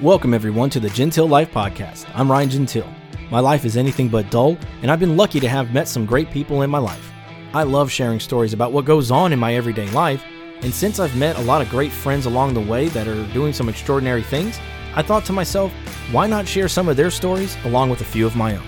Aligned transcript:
Welcome, 0.00 0.34
everyone, 0.34 0.68
to 0.70 0.80
the 0.80 0.90
Gentile 0.90 1.28
Life 1.28 1.52
Podcast. 1.52 2.06
I'm 2.12 2.28
Ryan 2.28 2.50
Gentile. 2.50 2.92
My 3.30 3.38
life 3.38 3.64
is 3.64 3.76
anything 3.76 4.08
but 4.08 4.30
dull, 4.32 4.56
and 4.80 4.90
I've 4.90 4.98
been 4.98 5.16
lucky 5.16 5.38
to 5.38 5.48
have 5.48 5.72
met 5.72 5.86
some 5.86 6.06
great 6.06 6.28
people 6.30 6.62
in 6.62 6.70
my 6.70 6.78
life. 6.78 7.12
I 7.54 7.62
love 7.62 7.92
sharing 7.92 8.18
stories 8.18 8.52
about 8.52 8.72
what 8.72 8.84
goes 8.84 9.12
on 9.12 9.32
in 9.32 9.38
my 9.38 9.54
everyday 9.54 9.88
life, 9.90 10.24
and 10.62 10.74
since 10.74 10.98
I've 10.98 11.16
met 11.16 11.38
a 11.38 11.42
lot 11.42 11.62
of 11.62 11.68
great 11.68 11.92
friends 11.92 12.26
along 12.26 12.54
the 12.54 12.60
way 12.60 12.88
that 12.88 13.06
are 13.06 13.26
doing 13.32 13.52
some 13.52 13.68
extraordinary 13.68 14.22
things, 14.22 14.58
I 14.96 15.02
thought 15.02 15.24
to 15.26 15.32
myself, 15.32 15.72
why 16.10 16.26
not 16.26 16.48
share 16.48 16.68
some 16.68 16.88
of 16.88 16.96
their 16.96 17.10
stories 17.10 17.56
along 17.64 17.90
with 17.90 18.00
a 18.00 18.04
few 18.04 18.26
of 18.26 18.34
my 18.34 18.56
own? 18.56 18.66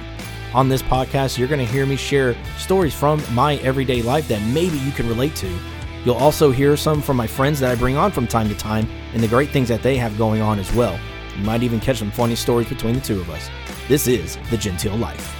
On 0.53 0.69
this 0.69 0.83
podcast, 0.83 1.37
you're 1.37 1.49
going 1.49 1.65
to 1.65 1.73
hear 1.73 1.85
me 1.85 1.97
share 1.97 2.37
stories 2.59 2.95
from 2.95 3.21
my 3.35 3.57
everyday 3.57 4.03
life 4.03 4.29
that 4.29 4.43
maybe 4.53 4.79
you 4.79 4.93
can 4.93 5.09
relate 5.09 5.35
to. 5.37 5.53
You'll 6.05 6.15
also 6.15 6.53
hear 6.53 6.77
some 6.77 7.03
from 7.03 7.17
my 7.17 7.27
friends 7.27 7.59
that 7.59 7.73
I 7.73 7.75
bring 7.75 7.97
on 7.97 8.13
from 8.13 8.29
time 8.29 8.49
to 8.51 8.55
time 8.55 8.89
and 9.15 9.23
the 9.23 9.27
great 9.27 9.51
things 9.51 9.69
that 9.69 9.83
they 9.83 9.97
have 9.97 10.17
going 10.17 10.41
on 10.41 10.61
as 10.61 10.73
well. 10.75 10.97
You 11.37 11.45
might 11.45 11.63
even 11.63 11.81
catch 11.81 11.99
some 11.99 12.11
funny 12.11 12.37
stories 12.37 12.69
between 12.69 12.95
the 12.95 13.01
two 13.01 13.21
of 13.21 13.31
us. 13.31 13.49
This 13.89 14.07
is 14.07 14.39
The 14.51 14.57
Gentile 14.57 14.97
Life. 14.97 15.35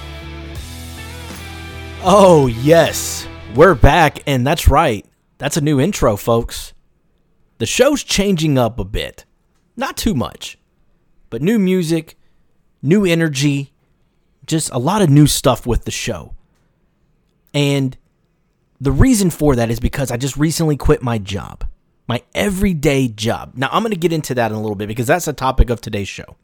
Oh, 2.03 2.47
yes, 2.47 3.27
we're 3.55 3.75
back, 3.75 4.21
and 4.27 4.45
that's 4.45 4.67
right. 4.67 5.05
That's 5.37 5.57
a 5.57 5.61
new 5.61 5.79
intro, 5.79 6.17
folks. 6.17 6.73
The 7.57 7.65
show's 7.65 8.03
changing 8.03 8.57
up 8.57 8.77
a 8.77 8.83
bit. 8.83 9.25
Not 9.77 9.97
too 9.97 10.13
much, 10.13 10.57
but 11.29 11.41
new 11.41 11.57
music, 11.57 12.17
new 12.81 13.05
energy, 13.05 13.73
just 14.45 14.69
a 14.71 14.77
lot 14.77 15.01
of 15.01 15.09
new 15.09 15.27
stuff 15.27 15.65
with 15.65 15.85
the 15.85 15.91
show. 15.91 16.35
And 17.53 17.97
the 18.79 18.91
reason 18.91 19.29
for 19.29 19.55
that 19.55 19.71
is 19.71 19.79
because 19.79 20.11
I 20.11 20.17
just 20.17 20.35
recently 20.37 20.75
quit 20.75 21.01
my 21.01 21.17
job 21.17 21.65
my 22.07 22.21
everyday 22.33 23.07
job. 23.07 23.53
Now, 23.55 23.69
I'm 23.71 23.81
going 23.81 23.91
to 23.91 23.99
get 23.99 24.13
into 24.13 24.35
that 24.35 24.51
in 24.51 24.57
a 24.57 24.61
little 24.61 24.75
bit 24.75 24.87
because 24.87 25.07
that's 25.07 25.25
the 25.25 25.33
topic 25.33 25.69
of 25.69 25.81
today's 25.81 26.07
show. 26.07 26.35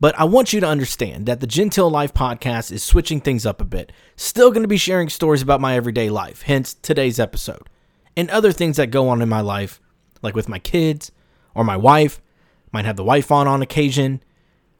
But 0.00 0.18
I 0.18 0.24
want 0.24 0.52
you 0.52 0.60
to 0.60 0.66
understand 0.66 1.26
that 1.26 1.40
the 1.40 1.46
Gentile 1.46 1.90
Life 1.90 2.12
podcast 2.12 2.72
is 2.72 2.82
switching 2.82 3.20
things 3.20 3.46
up 3.46 3.60
a 3.60 3.64
bit. 3.64 3.92
Still 4.16 4.50
going 4.50 4.62
to 4.62 4.68
be 4.68 4.76
sharing 4.76 5.08
stories 5.08 5.42
about 5.42 5.60
my 5.60 5.76
everyday 5.76 6.10
life, 6.10 6.42
hence 6.42 6.74
today's 6.74 7.20
episode, 7.20 7.68
and 8.16 8.28
other 8.30 8.52
things 8.52 8.76
that 8.76 8.88
go 8.88 9.08
on 9.08 9.22
in 9.22 9.28
my 9.28 9.40
life, 9.40 9.80
like 10.20 10.34
with 10.34 10.48
my 10.48 10.58
kids 10.58 11.12
or 11.54 11.64
my 11.64 11.76
wife. 11.76 12.20
Might 12.72 12.84
have 12.84 12.96
the 12.96 13.04
wife 13.04 13.30
on 13.30 13.46
on 13.46 13.62
occasion. 13.62 14.22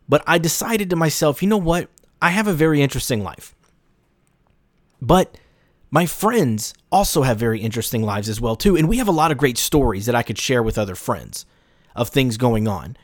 But 0.09 0.23
I 0.27 0.39
decided 0.39 0.91
to 0.91 0.97
myself, 0.97 1.43
you 1.43 1.49
know 1.49 1.57
what? 1.57 1.89
I 2.21 2.31
have 2.31 2.49
a 2.49 2.53
very 2.53 2.83
interesting 2.83 3.23
life. 3.23 3.55
But 5.01 5.39
my 5.95 6.07
friends 6.07 6.75
also 6.91 7.23
have 7.23 7.39
very 7.39 7.61
interesting 7.61 8.03
lives 8.03 8.29
as 8.29 8.41
well 8.41 8.57
too, 8.57 8.75
and 8.77 8.89
we 8.89 8.97
have 8.97 9.07
a 9.07 9.13
lot 9.13 9.31
of 9.31 9.39
great 9.39 9.57
stories 9.57 10.07
that 10.07 10.15
I 10.17 10.25
could 10.25 10.37
share 10.37 10.61
with 10.61 10.77
other 10.77 10.97
friends 10.97 11.47
of 11.95 12.09
things 12.09 12.37
going 12.37 12.67
on. 12.67 12.97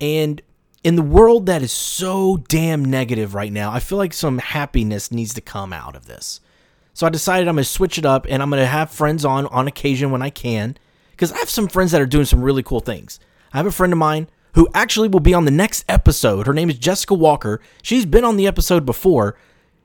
And 0.00 0.40
in 0.84 0.94
the 0.94 1.02
world 1.02 1.46
that 1.46 1.60
is 1.60 1.72
so 1.72 2.36
damn 2.48 2.84
negative 2.84 3.34
right 3.34 3.52
now, 3.52 3.72
I 3.72 3.80
feel 3.80 3.98
like 3.98 4.12
some 4.12 4.38
happiness 4.38 5.10
needs 5.10 5.34
to 5.34 5.40
come 5.40 5.72
out 5.72 5.96
of 5.96 6.06
this. 6.06 6.40
So 6.94 7.04
I 7.04 7.10
decided 7.10 7.48
I'm 7.48 7.56
going 7.56 7.64
to 7.64 7.68
switch 7.68 7.98
it 7.98 8.06
up 8.06 8.28
and 8.30 8.40
I'm 8.40 8.50
going 8.50 8.62
to 8.62 8.66
have 8.66 8.92
friends 8.92 9.24
on 9.24 9.46
on 9.46 9.66
occasion 9.66 10.12
when 10.12 10.22
I 10.22 10.30
can 10.30 10.76
because 11.10 11.32
I 11.32 11.38
have 11.38 11.50
some 11.50 11.66
friends 11.66 11.90
that 11.90 12.00
are 12.00 12.06
doing 12.06 12.26
some 12.26 12.42
really 12.42 12.62
cool 12.62 12.78
things. 12.78 13.18
I 13.52 13.56
have 13.56 13.66
a 13.66 13.72
friend 13.72 13.92
of 13.92 13.98
mine 13.98 14.28
who 14.54 14.68
actually 14.72 15.08
will 15.08 15.18
be 15.18 15.34
on 15.34 15.46
the 15.46 15.50
next 15.50 15.84
episode. 15.88 16.46
Her 16.46 16.54
name 16.54 16.70
is 16.70 16.78
Jessica 16.78 17.14
Walker. 17.14 17.60
She's 17.82 18.06
been 18.06 18.22
on 18.22 18.36
the 18.36 18.46
episode 18.46 18.86
before, 18.86 19.36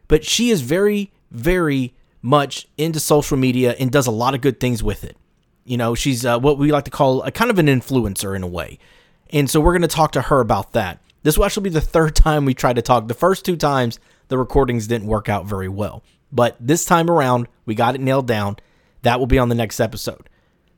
but 0.08 0.24
she 0.24 0.52
is 0.52 0.62
very, 0.62 1.12
very 1.32 1.96
much 2.22 2.68
into 2.78 3.00
social 3.00 3.38
media 3.38 3.76
and 3.80 3.92
does 3.92 4.08
a 4.08 4.12
lot 4.12 4.36
of 4.36 4.42
good 4.42 4.60
things 4.60 4.84
with 4.84 5.04
it. 5.04 5.18
You 5.64 5.78
know, 5.78 5.96
she's 5.96 6.26
uh, 6.26 6.40
what 6.40 6.58
we 6.58 6.72
like 6.72 6.86
to 6.86 6.92
call 6.92 7.22
a 7.24 7.32
kind 7.32 7.52
of 7.52 7.60
an 7.60 7.68
influencer 7.68 8.36
in 8.36 8.44
a 8.44 8.48
way. 8.48 8.80
And 9.32 9.50
so 9.50 9.62
we're 9.62 9.74
going 9.74 9.82
to 9.84 9.88
talk 9.88 10.12
to 10.14 10.22
her 10.24 10.40
about 10.40 10.74
that. 10.74 11.00
This 11.24 11.38
will 11.38 11.46
actually 11.46 11.64
be 11.64 11.70
the 11.70 11.82
third 11.96 12.16
time 12.16 12.46
we 12.46 12.54
tried 12.54 12.76
to 12.78 12.82
talk. 12.82 13.08
The 13.08 13.14
first 13.14 13.46
two 13.46 13.56
times, 13.56 14.00
the 14.28 14.38
recordings 14.38 14.88
didn't 14.88 15.08
work 15.08 15.30
out 15.30 15.46
very 15.46 15.70
well. 15.70 16.04
But 16.32 16.56
this 16.60 16.86
time 16.86 17.10
around, 17.10 17.48
we 17.66 17.76
got 17.76 17.96
it 17.96 18.02
nailed 18.02 18.28
down. 18.28 18.58
That 19.02 19.20
will 19.20 19.28
be 19.28 19.40
on 19.40 19.50
the 19.50 19.56
next 19.56 19.80
episode. 19.80 20.30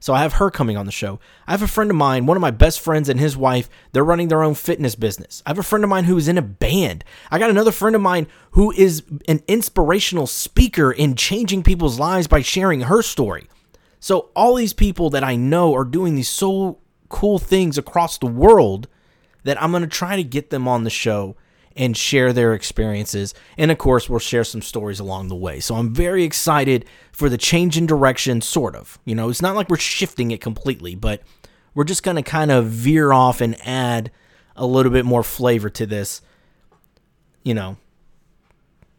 So 0.04 0.14
I 0.14 0.24
have 0.24 0.34
her 0.34 0.52
coming 0.52 0.76
on 0.76 0.86
the 0.86 0.92
show. 0.92 1.22
I 1.48 1.52
have 1.52 1.62
a 1.62 1.68
friend 1.68 1.90
of 1.90 1.96
mine, 1.96 2.26
one 2.26 2.36
of 2.36 2.42
my 2.42 2.52
best 2.52 2.82
friends 2.82 3.08
and 3.08 3.18
his 3.18 3.38
wife, 3.38 3.70
they're 3.94 4.04
running 4.04 4.28
their 4.28 4.44
own 4.44 4.54
fitness 4.54 4.96
business. 4.96 5.42
I 5.46 5.52
have 5.52 5.60
a 5.60 5.64
friend 5.64 5.82
of 5.82 5.90
mine 5.90 6.04
who 6.04 6.18
is 6.18 6.28
in 6.28 6.38
a 6.38 6.42
band. 6.42 7.06
I 7.32 7.40
got 7.40 7.50
another 7.50 7.72
friend 7.72 7.96
of 7.96 8.02
mine 8.02 8.28
who 8.52 8.74
is 8.74 9.04
an 9.30 9.42
inspirational 9.48 10.28
speaker 10.28 10.92
in 10.92 11.16
changing 11.16 11.64
people's 11.64 12.02
lives 12.02 12.28
by 12.28 12.42
sharing 12.42 12.82
her 12.82 13.02
story. 13.02 13.48
So 14.02 14.30
all 14.36 14.56
these 14.56 14.74
people 14.74 15.10
that 15.12 15.24
I 15.24 15.38
know 15.38 15.74
are 15.74 15.86
doing 15.86 16.16
these 16.16 16.28
so 16.28 16.80
cool 17.08 17.40
things 17.40 17.78
across 17.78 18.18
the 18.18 18.28
world 18.28 18.90
that 19.46 19.64
I'm 19.64 19.72
going 19.72 19.84
to 19.84 19.88
try 19.88 20.18
to 20.18 20.24
get 20.26 20.50
them 20.50 20.68
on 20.68 20.84
the 20.84 20.90
show 20.90 21.38
and 21.76 21.98
share 21.98 22.34
their 22.34 22.54
experiences. 22.54 23.34
And 23.58 23.72
of 23.72 23.78
course, 23.78 24.10
we'll 24.10 24.20
share 24.20 24.44
some 24.44 24.62
stories 24.62 25.00
along 25.00 25.28
the 25.28 25.36
way. 25.36 25.60
So 25.60 25.76
I'm 25.76 25.94
very 25.94 26.24
excited 26.24 26.86
for 27.12 27.30
the 27.30 27.38
change 27.38 27.78
in 27.78 27.86
direction, 27.86 28.42
sort 28.42 28.76
of. 28.76 29.00
You 29.06 29.16
know, 29.16 29.30
it's 29.30 29.42
not 29.42 29.56
like 29.56 29.70
we're 29.70 29.78
shifting 29.78 30.32
it 30.32 30.42
completely, 30.42 30.96
but 30.96 31.22
we're 31.74 31.84
just 31.84 32.04
going 32.04 32.18
to 32.18 32.24
kind 32.24 32.52
of 32.52 32.68
veer 32.68 33.12
off 33.12 33.42
and 33.42 33.56
add 33.66 34.12
a 34.56 34.66
little 34.66 34.92
bit 34.92 35.06
more 35.06 35.24
flavor 35.24 35.70
to 35.72 35.86
this, 35.86 36.22
you 37.44 37.54
know. 37.54 37.78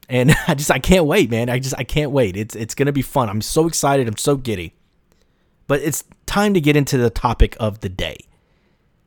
And 0.09 0.35
I 0.49 0.55
just 0.55 0.71
I 0.71 0.79
can't 0.79 1.07
wait, 1.07 1.31
man. 1.31 1.49
I 1.49 1.59
just 1.59 1.75
I 1.79 1.85
can't 1.85 2.11
wait. 2.11 2.37
It's 2.37 2.57
it's 2.57 2.75
going 2.75 2.87
to 2.87 2.93
be 2.93 3.03
fun. 3.03 3.29
I'm 3.29 3.43
so 3.43 3.67
excited. 3.67 4.09
I'm 4.09 4.17
so 4.17 4.37
giddy. 4.37 4.75
But 5.67 5.81
it's 5.81 6.05
time 6.27 6.53
to 6.55 6.61
get 6.61 6.77
into 6.77 6.99
the 6.99 7.09
topic 7.09 7.57
of 7.59 7.81
the 7.81 7.89
day. 7.89 8.19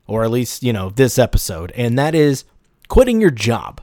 Or 0.07 0.23
at 0.23 0.31
least, 0.31 0.63
you 0.63 0.71
know, 0.71 0.89
this 0.89 1.19
episode, 1.19 1.73
and 1.75 1.99
that 1.99 2.15
is 2.15 2.45
quitting 2.87 3.21
your 3.21 3.31
job. 3.31 3.81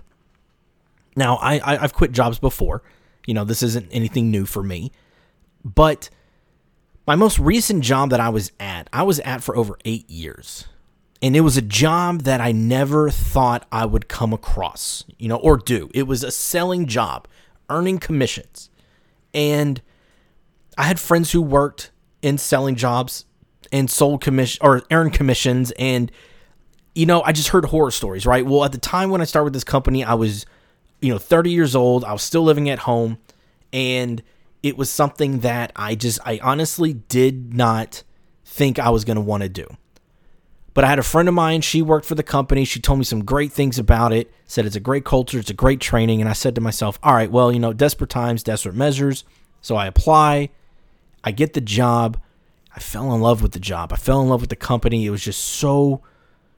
Now, 1.17 1.37
I, 1.37 1.61
I 1.65 1.77
have 1.77 1.95
quit 1.95 2.13
jobs 2.13 2.39
before. 2.39 2.83
You 3.27 3.35
know, 3.35 3.45
this 3.45 3.63
isn't 3.63 3.89
anything 3.91 4.31
new 4.31 4.47
for 4.47 4.63
me. 4.63 4.93
But 5.65 6.11
my 7.07 7.15
most 7.15 7.39
recent 7.39 7.83
job 7.85 8.11
that 8.11 8.21
I 8.21 8.29
was 8.29 8.53
at, 8.59 8.89
I 8.93 9.03
was 9.03 9.21
at 9.21 9.43
for 9.43 9.57
over 9.57 9.79
eight 9.85 10.09
years. 10.11 10.67
And 11.23 11.35
it 11.35 11.41
was 11.41 11.57
a 11.57 11.63
job 11.63 12.23
that 12.23 12.41
I 12.41 12.53
never 12.53 13.09
thought 13.09 13.67
I 13.73 13.87
would 13.87 14.09
come 14.09 14.33
across, 14.33 15.05
you 15.19 15.29
know, 15.29 15.37
or 15.37 15.57
do. 15.57 15.91
It 15.95 16.03
was 16.03 16.23
a 16.23 16.31
selling 16.31 16.87
job, 16.87 17.27
earning 17.71 17.99
commissions. 17.99 18.69
And 19.33 19.81
I 20.77 20.83
had 20.83 21.01
friends 21.01 21.33
who 21.33 21.41
worked 21.41 21.93
in 22.21 22.37
selling 22.37 22.75
jobs 22.75 23.25
and 23.73 23.91
sold 23.91 24.21
commission 24.21 24.61
or 24.63 24.83
earned 24.91 25.15
commissions 25.15 25.71
and 25.79 26.13
you 26.95 27.07
know, 27.07 27.23
I 27.23 27.33
just 27.33 27.49
heard 27.49 27.65
horror 27.67 27.91
stories, 27.91 28.25
right? 28.27 28.47
Well, 28.47 28.65
at 28.65 28.73
the 28.73 28.79
time 28.79 29.11
when 29.11 29.21
I 29.21 29.25
started 29.25 29.45
with 29.45 29.53
this 29.55 29.65
company, 29.65 30.05
I 30.05 30.15
was, 30.15 30.47
you 31.01 31.11
know, 31.11 31.19
30 31.19 31.51
years 31.51 31.75
old. 31.75 32.05
I 32.05 32.13
was 32.13 32.23
still 32.23 32.43
living 32.43 32.71
at 32.71 32.81
home. 32.81 33.19
And 33.73 34.23
it 34.63 34.77
was 34.77 34.91
something 34.91 35.41
that 35.41 35.73
I 35.75 35.97
just, 35.97 36.21
I 36.25 36.39
honestly 36.43 36.93
did 36.93 37.55
not 37.55 38.05
think 38.45 38.79
I 38.79 38.91
was 38.91 39.05
going 39.05 39.17
to 39.17 39.23
want 39.23 39.43
to 39.43 39.49
do. 39.49 39.67
But 40.73 40.85
I 40.85 40.89
had 40.89 40.99
a 40.99 41.05
friend 41.05 41.29
of 41.29 41.35
mine, 41.35 41.61
she 41.61 41.83
worked 41.83 42.05
for 42.05 42.17
the 42.17 42.25
company. 42.25 42.65
She 42.65 42.81
told 42.81 42.99
me 42.99 43.05
some 43.05 43.25
great 43.25 43.53
things 43.53 43.79
about 43.79 44.13
it, 44.13 44.33
said 44.47 44.67
it's 44.67 44.75
a 44.75 44.81
great 44.81 45.05
culture, 45.05 45.39
it's 45.39 45.51
a 45.51 45.55
great 45.55 45.81
training. 45.81 46.21
And 46.21 46.29
I 46.29 46.33
said 46.33 46.57
to 46.57 46.61
myself, 46.61 46.99
all 47.03 47.15
right, 47.15 47.31
well, 47.31 47.53
you 47.53 47.61
know, 47.61 47.73
desperate 47.73 48.11
times, 48.11 48.43
desperate 48.43 48.75
measures. 48.75 49.25
So 49.61 49.77
I 49.77 49.87
apply, 49.87 50.51
I 51.23 51.31
get 51.31 51.55
the 51.55 51.61
job. 51.61 52.21
I 52.77 52.81
fell 52.81 53.15
in 53.15 53.21
love 53.21 53.41
with 53.41 53.53
the 53.53 53.61
job. 53.61 53.93
I 53.93 53.97
fell 53.97 54.21
in 54.21 54.29
love 54.29 54.41
with 54.41 54.51
the 54.51 54.57
company. 54.57 55.07
It 55.07 55.11
was 55.11 55.23
just 55.23 55.45
so 55.45 56.03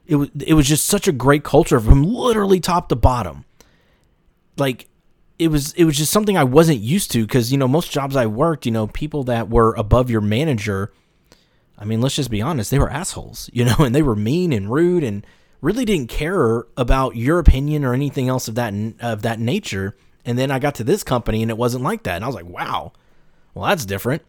it 0.07 0.17
was 0.17 0.31
it 0.45 0.55
was 0.55 0.67
just 0.69 0.87
such 0.87 1.09
a 1.09 1.13
great 1.13 1.45
culture 1.45 1.81
from 1.81 2.03
literally 2.05 2.61
top 2.61 2.89
to 2.89 2.97
bottom. 2.97 3.45
Like 4.57 4.89
it 5.39 5.49
was 5.49 5.73
it 5.75 5.85
was 5.85 5.97
just 5.97 6.13
something 6.13 6.37
I 6.37 6.45
wasn't 6.45 6.81
used 6.81 7.11
to 7.13 7.27
because 7.27 7.53
you 7.53 7.59
know 7.59 7.69
most 7.69 7.91
jobs 7.91 8.17
I 8.17 8.27
worked, 8.27 8.67
you 8.67 8.73
know, 8.73 8.87
people 8.87 9.25
that 9.25 9.51
were 9.51 9.75
above 9.75 10.11
your 10.11 10.21
manager, 10.21 10.93
I 11.79 11.85
mean, 11.85 12.01
let's 12.01 12.17
just 12.17 12.31
be 12.31 12.43
honest, 12.43 12.71
they 12.71 12.79
were 12.79 12.91
assholes, 12.91 13.51
you 13.53 13.65
know, 13.65 13.77
and 13.79 13.95
they 13.95 14.03
were 14.03 14.17
mean 14.17 14.53
and 14.53 14.71
rude 14.71 15.05
and 15.05 15.27
really 15.61 15.85
didn't 15.85 16.09
care 16.09 16.67
about 16.77 17.17
your 17.17 17.39
opinion 17.39 17.85
or 17.85 17.95
anything 17.95 18.29
else 18.29 18.49
of 18.49 18.55
that 18.55 18.73
of 19.01 19.23
that 19.23 19.41
nature. 19.41 19.97
And 20.25 20.39
then 20.39 20.51
I 20.51 20.59
got 20.59 20.75
to 20.77 20.85
this 20.85 21.05
company 21.05 21.43
and 21.43 21.51
it 21.51 21.59
wasn't 21.59 21.85
like 21.85 22.03
that, 22.05 22.17
and 22.17 22.25
I 22.25 22.29
was 22.29 22.37
like, 22.37 22.47
wow, 22.47 22.93
well 23.55 23.67
that's 23.67 23.85
different. 23.85 24.23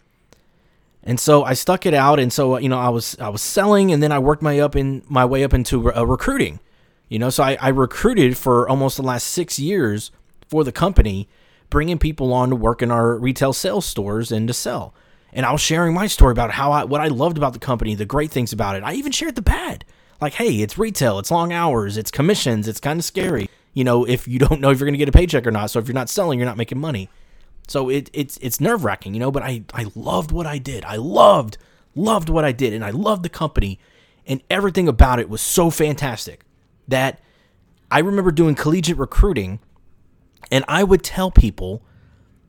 And 1.08 1.22
so 1.22 1.46
I 1.46 1.54
stuck 1.54 1.86
it 1.86 1.94
out, 1.94 2.20
and 2.20 2.34
so 2.34 2.58
you 2.58 2.68
know 2.68 2.78
I 2.78 2.90
was 2.90 3.18
I 3.18 3.30
was 3.30 3.42
selling, 3.42 3.94
and 3.94 4.04
then 4.04 4.12
I 4.12 4.20
worked 4.20 4.42
my 4.42 4.60
up 4.60 4.76
in 4.76 5.04
my 5.08 5.24
way 5.24 5.42
up 5.46 5.54
into 5.54 5.92
uh, 5.96 6.04
recruiting. 6.04 6.60
You 7.08 7.18
know, 7.18 7.30
so 7.30 7.44
I, 7.44 7.58
I 7.62 7.70
recruited 7.70 8.38
for 8.38 8.68
almost 8.68 8.98
the 8.98 9.04
last 9.04 9.28
six 9.28 9.58
years 9.58 10.12
for 10.50 10.66
the 10.66 10.74
company, 10.74 11.30
bringing 11.70 11.98
people 11.98 12.34
on 12.34 12.50
to 12.50 12.58
work 12.58 12.82
in 12.82 12.92
our 12.92 13.16
retail 13.16 13.54
sales 13.54 13.86
stores 13.86 14.34
and 14.34 14.50
to 14.50 14.54
sell. 14.54 14.94
And 15.32 15.46
I 15.46 15.54
was 15.54 15.62
sharing 15.62 15.94
my 15.94 16.08
story 16.08 16.34
about 16.34 16.52
how 16.52 16.74
I 16.74 16.84
what 16.84 17.00
I 17.00 17.08
loved 17.08 17.38
about 17.38 17.54
the 17.54 17.60
company, 17.60 17.96
the 17.96 18.04
great 18.04 18.30
things 18.30 18.52
about 18.52 18.76
it. 18.76 18.84
I 18.84 18.92
even 18.96 19.14
shared 19.14 19.36
the 19.36 19.42
bad, 19.42 19.86
like 20.20 20.34
hey, 20.34 20.62
it's 20.62 20.78
retail, 20.78 21.20
it's 21.20 21.32
long 21.32 21.54
hours, 21.54 21.96
it's 21.96 22.12
commissions, 22.12 22.68
it's 22.68 22.82
kind 22.82 23.00
of 23.00 23.06
scary. 23.06 23.50
You 23.74 23.86
know, 23.86 24.04
if 24.04 24.28
you 24.28 24.40
don't 24.40 24.60
know 24.60 24.72
if 24.72 24.80
you're 24.80 24.88
going 24.88 24.94
to 24.94 24.98
get 25.00 25.08
a 25.08 25.14
paycheck 25.14 25.48
or 25.48 25.52
not. 25.52 25.70
So 25.70 25.80
if 25.80 25.88
you're 25.88 25.94
not 25.96 26.10
selling, 26.10 26.38
you're 26.38 26.48
not 26.48 26.58
making 26.58 26.80
money. 26.80 27.08
So 27.68 27.90
it, 27.90 28.10
it's 28.14 28.38
it's 28.38 28.60
nerve 28.60 28.84
wracking, 28.84 29.14
you 29.14 29.20
know. 29.20 29.32
But 29.32 29.44
I 29.44 29.64
I 29.74 29.88
loved 29.96 30.32
what 30.32 30.48
I 30.48 30.58
did. 30.58 30.86
I 30.86 30.96
loved 30.96 31.58
loved 31.96 32.30
what 32.30 32.46
I 32.46 32.52
did, 32.52 32.74
and 32.74 32.84
I 32.84 32.92
loved 32.92 33.24
the 33.24 33.30
company. 33.30 33.80
And 34.26 34.42
everything 34.50 34.88
about 34.88 35.20
it 35.20 35.30
was 35.30 35.42
so 35.42 35.70
fantastic 35.70 36.44
that 36.88 37.22
I 37.90 38.00
remember 38.00 38.32
doing 38.32 38.56
collegiate 38.56 38.98
recruiting 38.98 39.60
and 40.52 40.66
I 40.68 40.84
would 40.84 41.04
tell 41.04 41.32
people 41.32 41.82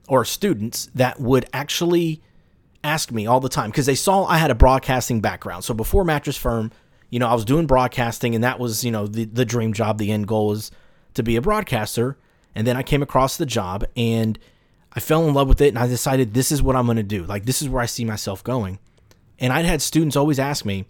or 0.07 0.25
students 0.25 0.89
that 0.95 1.19
would 1.19 1.47
actually 1.53 2.21
ask 2.83 3.11
me 3.11 3.25
all 3.25 3.39
the 3.39 3.49
time 3.49 3.69
because 3.69 3.85
they 3.85 3.95
saw 3.95 4.25
I 4.25 4.37
had 4.37 4.51
a 4.51 4.55
broadcasting 4.55 5.21
background. 5.21 5.63
So 5.63 5.73
before 5.73 6.03
Mattress 6.03 6.37
Firm, 6.37 6.71
you 7.09 7.19
know, 7.19 7.27
I 7.27 7.33
was 7.33 7.45
doing 7.45 7.67
broadcasting 7.67 8.35
and 8.35 8.43
that 8.43 8.59
was, 8.59 8.83
you 8.83 8.91
know, 8.91 9.07
the, 9.07 9.25
the 9.25 9.45
dream 9.45 9.73
job, 9.73 9.97
the 9.97 10.11
end 10.11 10.27
goal 10.27 10.51
is 10.51 10.71
to 11.13 11.23
be 11.23 11.35
a 11.35 11.41
broadcaster. 11.41 12.17
And 12.55 12.65
then 12.65 12.75
I 12.75 12.83
came 12.83 13.01
across 13.01 13.37
the 13.37 13.45
job 13.45 13.85
and 13.95 14.37
I 14.93 14.99
fell 14.99 15.27
in 15.27 15.33
love 15.33 15.47
with 15.47 15.61
it 15.61 15.69
and 15.69 15.79
I 15.79 15.87
decided 15.87 16.33
this 16.33 16.51
is 16.51 16.63
what 16.63 16.75
I'm 16.75 16.85
going 16.85 16.97
to 16.97 17.03
do. 17.03 17.23
Like, 17.23 17.45
this 17.45 17.61
is 17.61 17.69
where 17.69 17.81
I 17.81 17.85
see 17.85 18.05
myself 18.05 18.43
going. 18.43 18.79
And 19.37 19.53
I'd 19.53 19.65
had 19.65 19.81
students 19.81 20.15
always 20.15 20.39
ask 20.39 20.65
me, 20.65 20.85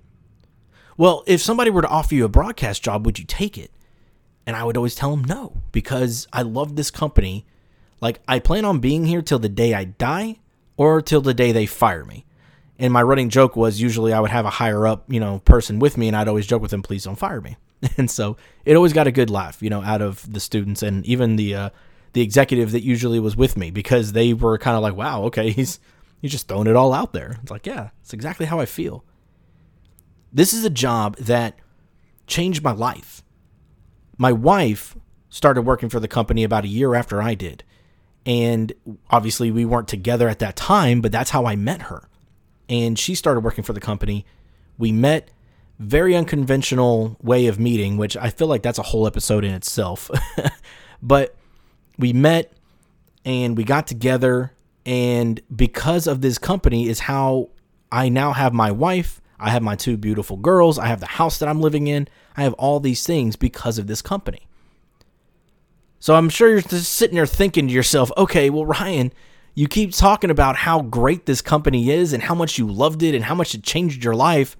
well, 0.97 1.23
if 1.27 1.41
somebody 1.41 1.69
were 1.69 1.81
to 1.81 1.87
offer 1.87 2.15
you 2.15 2.25
a 2.25 2.29
broadcast 2.29 2.83
job, 2.83 3.05
would 3.05 3.19
you 3.19 3.25
take 3.25 3.57
it? 3.57 3.71
And 4.45 4.55
I 4.55 4.63
would 4.63 4.77
always 4.77 4.95
tell 4.95 5.11
them 5.11 5.23
no 5.23 5.61
because 5.71 6.27
I 6.33 6.41
love 6.41 6.75
this 6.75 6.91
company. 6.91 7.45
Like, 8.01 8.21
I 8.27 8.39
plan 8.39 8.65
on 8.65 8.79
being 8.79 9.05
here 9.05 9.21
till 9.21 9.39
the 9.39 9.49
day 9.49 9.73
I 9.73 9.83
die 9.83 10.39
or 10.77 11.01
till 11.01 11.21
the 11.21 11.33
day 11.33 11.51
they 11.51 11.65
fire 11.65 12.05
me. 12.05 12.25
And 12.79 12.93
my 12.93 13.03
running 13.03 13.29
joke 13.29 13.57
was 13.57 13.81
usually 13.81 14.13
I 14.13 14.21
would 14.21 14.31
have 14.31 14.45
a 14.45 14.49
higher 14.49 14.87
up, 14.87 15.03
you 15.11 15.19
know, 15.19 15.39
person 15.39 15.79
with 15.79 15.97
me, 15.97 16.07
and 16.07 16.15
I'd 16.15 16.29
always 16.29 16.47
joke 16.47 16.61
with 16.61 16.71
them, 16.71 16.81
"Please 16.81 17.03
don't 17.03 17.17
fire 17.17 17.41
me." 17.41 17.57
And 17.97 18.09
so 18.09 18.37
it 18.65 18.75
always 18.75 18.93
got 18.93 19.07
a 19.07 19.11
good 19.11 19.29
laugh, 19.29 19.61
you 19.61 19.69
know, 19.69 19.81
out 19.81 20.01
of 20.01 20.31
the 20.31 20.39
students 20.39 20.81
and 20.81 21.05
even 21.05 21.35
the 21.35 21.55
uh, 21.55 21.69
the 22.13 22.21
executive 22.21 22.71
that 22.71 22.83
usually 22.83 23.19
was 23.19 23.35
with 23.35 23.57
me 23.57 23.71
because 23.71 24.13
they 24.13 24.33
were 24.33 24.57
kind 24.57 24.75
of 24.75 24.83
like, 24.83 24.95
"Wow, 24.95 25.23
okay, 25.23 25.51
he's 25.51 25.79
he's 26.21 26.31
just 26.31 26.47
throwing 26.47 26.67
it 26.67 26.75
all 26.75 26.93
out 26.93 27.13
there." 27.13 27.37
It's 27.41 27.51
like, 27.51 27.65
yeah, 27.65 27.89
it's 28.01 28.13
exactly 28.13 28.45
how 28.45 28.59
I 28.59 28.65
feel. 28.65 29.03
This 30.31 30.53
is 30.53 30.63
a 30.63 30.69
job 30.69 31.15
that 31.17 31.57
changed 32.27 32.63
my 32.63 32.71
life. 32.71 33.23
My 34.17 34.31
wife 34.31 34.95
started 35.29 35.61
working 35.61 35.89
for 35.89 35.99
the 35.99 36.07
company 36.07 36.43
about 36.43 36.65
a 36.65 36.67
year 36.67 36.95
after 36.95 37.21
I 37.21 37.35
did. 37.35 37.63
And 38.25 38.73
obviously, 39.09 39.51
we 39.51 39.65
weren't 39.65 39.87
together 39.87 40.27
at 40.27 40.39
that 40.39 40.55
time, 40.55 41.01
but 41.01 41.11
that's 41.11 41.29
how 41.31 41.45
I 41.45 41.55
met 41.55 41.83
her. 41.83 42.09
And 42.67 42.99
she 42.99 43.15
started 43.15 43.41
working 43.41 43.63
for 43.63 43.73
the 43.73 43.79
company. 43.79 44.25
We 44.77 44.91
met, 44.91 45.31
very 45.79 46.15
unconventional 46.15 47.17
way 47.21 47.47
of 47.47 47.59
meeting, 47.59 47.97
which 47.97 48.17
I 48.17 48.29
feel 48.29 48.47
like 48.47 48.61
that's 48.61 48.77
a 48.77 48.83
whole 48.83 49.07
episode 49.07 49.43
in 49.43 49.53
itself. 49.53 50.11
but 51.01 51.35
we 51.99 52.13
met 52.13 52.53
and 53.25 53.55
we 53.55 53.63
got 53.63 53.85
together. 53.85 54.53
And 54.85 55.39
because 55.55 56.07
of 56.07 56.21
this 56.21 56.39
company, 56.39 56.87
is 56.87 57.01
how 57.01 57.49
I 57.91 58.09
now 58.09 58.33
have 58.33 58.53
my 58.53 58.71
wife. 58.71 59.21
I 59.39 59.51
have 59.51 59.61
my 59.61 59.75
two 59.75 59.97
beautiful 59.97 60.37
girls. 60.37 60.79
I 60.79 60.87
have 60.87 60.99
the 60.99 61.05
house 61.05 61.37
that 61.37 61.47
I'm 61.47 61.61
living 61.61 61.87
in. 61.87 62.07
I 62.35 62.43
have 62.43 62.53
all 62.53 62.79
these 62.79 63.05
things 63.05 63.35
because 63.35 63.77
of 63.77 63.87
this 63.87 64.01
company. 64.01 64.47
So 65.99 66.15
I'm 66.15 66.29
sure 66.29 66.49
you're 66.49 66.61
just 66.61 66.93
sitting 66.93 67.15
there 67.15 67.25
thinking 67.25 67.67
to 67.67 67.73
yourself, 67.73 68.09
okay, 68.17 68.49
well, 68.49 68.65
Ryan, 68.65 69.11
you 69.53 69.67
keep 69.67 69.93
talking 69.93 70.29
about 70.29 70.55
how 70.55 70.81
great 70.81 71.25
this 71.25 71.41
company 71.41 71.89
is 71.89 72.13
and 72.13 72.23
how 72.23 72.35
much 72.35 72.57
you 72.57 72.65
loved 72.65 73.03
it 73.03 73.13
and 73.13 73.25
how 73.25 73.35
much 73.35 73.53
it 73.53 73.63
changed 73.63 74.03
your 74.03 74.15
life. 74.15 74.55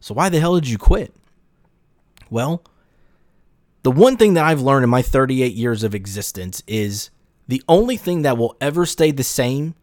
So 0.00 0.14
why 0.14 0.28
the 0.28 0.40
hell 0.40 0.56
did 0.56 0.68
you 0.68 0.78
quit? 0.78 1.14
Well, 2.28 2.64
the 3.82 3.90
one 3.90 4.16
thing 4.16 4.34
that 4.34 4.44
I've 4.44 4.60
learned 4.60 4.84
in 4.84 4.90
my 4.90 5.02
38 5.02 5.54
years 5.54 5.82
of 5.82 5.94
existence 5.94 6.62
is 6.66 7.10
the 7.46 7.62
only 7.68 7.96
thing 7.96 8.22
that 8.22 8.36
will 8.36 8.56
ever 8.60 8.84
stay 8.84 9.10
the 9.10 9.24
same 9.24 9.74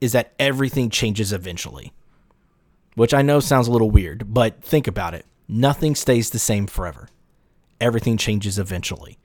is 0.00 0.12
that 0.12 0.32
everything 0.38 0.90
changes 0.90 1.32
eventually. 1.32 1.92
Which 2.94 3.14
I 3.14 3.22
know 3.22 3.40
sounds 3.40 3.68
a 3.68 3.70
little 3.70 3.90
weird, 3.90 4.34
but 4.34 4.62
think 4.62 4.86
about 4.86 5.14
it. 5.14 5.24
Nothing 5.48 5.94
stays 5.94 6.30
the 6.30 6.38
same 6.38 6.66
forever. 6.66 7.08
Everything 7.80 8.16
changes 8.16 8.58
eventually. 8.58 9.18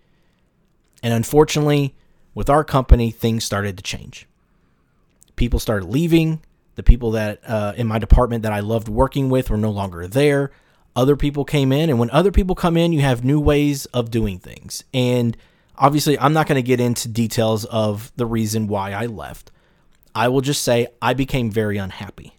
And 1.01 1.13
unfortunately, 1.13 1.95
with 2.36 2.50
our 2.50 2.63
company, 2.63 3.12
things 3.12 3.44
started 3.44 3.77
to 3.77 3.83
change. 3.83 4.27
People 5.36 5.60
started 5.60 5.88
leaving. 5.88 6.42
The 6.75 6.83
people 6.83 7.12
that 7.12 7.39
uh, 7.45 7.74
in 7.75 7.88
my 7.88 8.00
department 8.00 8.44
that 8.44 8.54
I 8.54 8.62
loved 8.62 8.88
working 8.88 9.30
with 9.30 9.50
were 9.50 9.57
no 9.57 9.71
longer 9.71 10.07
there. 10.07 10.51
Other 10.95 11.15
people 11.15 11.43
came 11.43 11.71
in, 11.71 11.89
and 11.89 11.97
when 11.97 12.11
other 12.11 12.31
people 12.31 12.55
come 12.55 12.77
in, 12.77 12.93
you 12.93 13.01
have 13.01 13.23
new 13.23 13.39
ways 13.39 13.85
of 13.87 14.11
doing 14.11 14.37
things. 14.39 14.83
And 14.93 15.35
obviously, 15.77 16.19
I'm 16.19 16.33
not 16.33 16.47
going 16.47 16.61
to 16.61 16.67
get 16.67 16.79
into 16.79 17.07
details 17.07 17.65
of 17.65 18.11
the 18.15 18.25
reason 18.25 18.67
why 18.67 18.91
I 18.91 19.07
left. 19.07 19.51
I 20.13 20.27
will 20.27 20.41
just 20.41 20.63
say 20.63 20.87
I 21.01 21.13
became 21.13 21.49
very 21.49 21.77
unhappy. 21.77 22.37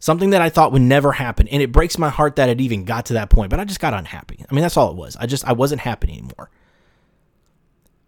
Something 0.00 0.30
that 0.30 0.42
I 0.42 0.48
thought 0.48 0.72
would 0.72 0.82
never 0.82 1.12
happen, 1.12 1.46
and 1.48 1.62
it 1.62 1.72
breaks 1.72 1.98
my 1.98 2.08
heart 2.08 2.36
that 2.36 2.48
it 2.48 2.60
even 2.60 2.84
got 2.84 3.06
to 3.06 3.14
that 3.14 3.30
point. 3.30 3.50
But 3.50 3.60
I 3.60 3.64
just 3.64 3.80
got 3.80 3.94
unhappy. 3.94 4.44
I 4.48 4.54
mean, 4.54 4.62
that's 4.62 4.76
all 4.76 4.90
it 4.90 4.96
was. 4.96 5.16
I 5.16 5.26
just 5.26 5.44
I 5.44 5.52
wasn't 5.52 5.80
happy 5.80 6.08
anymore. 6.08 6.50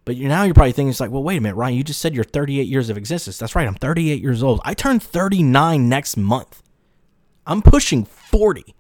But 0.05 0.17
now 0.17 0.43
you're 0.45 0.55
probably 0.55 0.73
thinking, 0.73 0.91
it's 0.91 1.01
like, 1.01 1.11
well, 1.11 1.23
wait 1.23 1.37
a 1.37 1.41
minute, 1.41 1.55
Ryan, 1.55 1.77
you 1.77 1.85
just 1.85 2.01
said 2.01 2.15
you're 2.15 2.25
38 2.25 2.67
years 2.67 2.91
of 2.91 2.97
existence. 2.97 3.39
That's 3.39 3.55
right, 3.55 3.67
I'm 3.67 3.75
38 3.75 4.21
years 4.21 4.43
old. 4.43 4.61
I 4.65 4.75
turn 4.75 4.99
39 4.99 5.89
next 5.89 6.17
month. 6.17 6.63
I'm 7.47 7.63
pushing 7.63 8.05
40. 8.05 8.75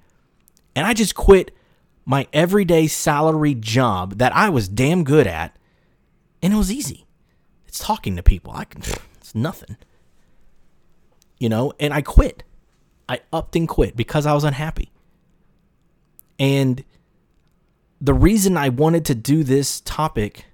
And 0.74 0.86
I 0.86 0.94
just 0.94 1.14
quit 1.14 1.54
my 2.04 2.26
everyday 2.32 2.86
salary 2.86 3.54
job 3.54 4.18
that 4.18 4.34
I 4.34 4.48
was 4.48 4.68
damn 4.68 5.04
good 5.04 5.26
at. 5.26 5.56
And 6.42 6.52
it 6.52 6.56
was 6.56 6.72
easy. 6.72 7.06
It's 7.66 7.78
talking 7.78 8.16
to 8.16 8.22
people. 8.22 8.52
I 8.52 8.64
can, 8.64 8.82
it's 9.18 9.34
nothing. 9.34 9.76
You 11.38 11.48
know, 11.48 11.72
and 11.78 11.92
I 11.92 12.02
quit. 12.02 12.42
I 13.08 13.20
upped 13.32 13.56
and 13.56 13.68
quit 13.68 13.96
because 13.96 14.26
I 14.26 14.32
was 14.32 14.44
unhappy. 14.44 14.90
And 16.38 16.84
the 18.00 18.14
reason 18.14 18.56
I 18.56 18.70
wanted 18.70 19.04
to 19.06 19.14
do 19.14 19.44
this 19.44 19.80
topic 19.80 20.46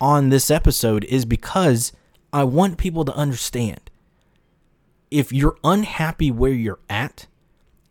on 0.00 0.28
this 0.28 0.50
episode 0.50 1.04
is 1.04 1.24
because 1.24 1.92
I 2.32 2.44
want 2.44 2.78
people 2.78 3.04
to 3.04 3.14
understand 3.14 3.90
if 5.10 5.32
you're 5.32 5.56
unhappy 5.62 6.30
where 6.30 6.52
you're 6.52 6.80
at, 6.90 7.26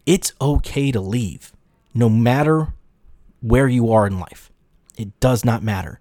it's 0.05 0.33
okay 0.41 0.91
to 0.91 0.99
leave 0.99 1.53
no 1.93 2.09
matter 2.09 2.73
where 3.41 3.67
you 3.67 3.91
are 3.91 4.07
in 4.07 4.19
life. 4.19 4.51
It 4.97 5.19
does 5.19 5.43
not 5.45 5.63
matter. 5.63 5.99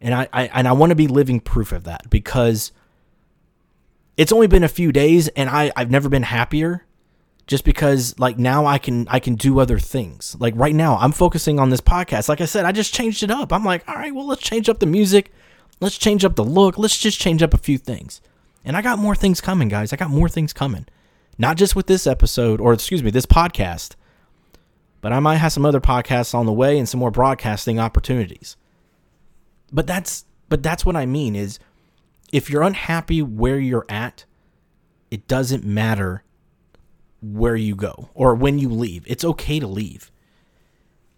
And 0.00 0.14
I, 0.14 0.28
I 0.32 0.46
and 0.48 0.68
I 0.68 0.72
want 0.72 0.90
to 0.90 0.96
be 0.96 1.06
living 1.06 1.40
proof 1.40 1.72
of 1.72 1.84
that 1.84 2.08
because 2.10 2.72
it's 4.16 4.32
only 4.32 4.46
been 4.46 4.64
a 4.64 4.68
few 4.68 4.92
days 4.92 5.28
and 5.28 5.48
I, 5.48 5.72
I've 5.76 5.90
never 5.90 6.08
been 6.08 6.22
happier 6.22 6.86
just 7.46 7.64
because 7.64 8.18
like 8.18 8.38
now 8.38 8.66
I 8.66 8.78
can 8.78 9.08
I 9.08 9.20
can 9.20 9.36
do 9.36 9.58
other 9.58 9.78
things. 9.78 10.36
Like 10.38 10.54
right 10.56 10.74
now 10.74 10.96
I'm 10.96 11.12
focusing 11.12 11.58
on 11.58 11.70
this 11.70 11.80
podcast. 11.80 12.28
Like 12.28 12.40
I 12.40 12.44
said, 12.44 12.64
I 12.64 12.72
just 12.72 12.94
changed 12.94 13.22
it 13.22 13.30
up. 13.30 13.52
I'm 13.52 13.64
like, 13.64 13.88
all 13.88 13.94
right, 13.94 14.14
well 14.14 14.26
let's 14.26 14.42
change 14.42 14.68
up 14.68 14.80
the 14.80 14.86
music. 14.86 15.32
Let's 15.80 15.98
change 15.98 16.24
up 16.24 16.36
the 16.36 16.44
look. 16.44 16.78
Let's 16.78 16.98
just 16.98 17.20
change 17.20 17.42
up 17.42 17.54
a 17.54 17.58
few 17.58 17.78
things. 17.78 18.20
And 18.64 18.76
I 18.76 18.82
got 18.82 18.98
more 18.98 19.14
things 19.14 19.40
coming, 19.40 19.68
guys. 19.68 19.92
I 19.92 19.96
got 19.96 20.10
more 20.10 20.28
things 20.28 20.52
coming. 20.52 20.86
Not 21.38 21.56
just 21.56 21.76
with 21.76 21.86
this 21.86 22.06
episode 22.06 22.60
or 22.60 22.72
excuse 22.72 23.02
me, 23.02 23.10
this 23.10 23.26
podcast. 23.26 23.94
But 25.00 25.12
I 25.12 25.20
might 25.20 25.36
have 25.36 25.52
some 25.52 25.66
other 25.66 25.80
podcasts 25.80 26.34
on 26.34 26.46
the 26.46 26.52
way 26.52 26.78
and 26.78 26.88
some 26.88 27.00
more 27.00 27.10
broadcasting 27.10 27.78
opportunities. 27.78 28.56
But 29.72 29.86
that's 29.86 30.24
but 30.48 30.62
that's 30.62 30.86
what 30.86 30.96
I 30.96 31.06
mean 31.06 31.36
is 31.36 31.58
if 32.32 32.50
you're 32.50 32.62
unhappy 32.62 33.22
where 33.22 33.58
you're 33.58 33.86
at, 33.88 34.24
it 35.10 35.28
doesn't 35.28 35.64
matter 35.64 36.22
where 37.22 37.56
you 37.56 37.74
go 37.74 38.10
or 38.14 38.34
when 38.34 38.58
you 38.58 38.68
leave. 38.68 39.04
It's 39.06 39.24
okay 39.24 39.60
to 39.60 39.66
leave. 39.66 40.10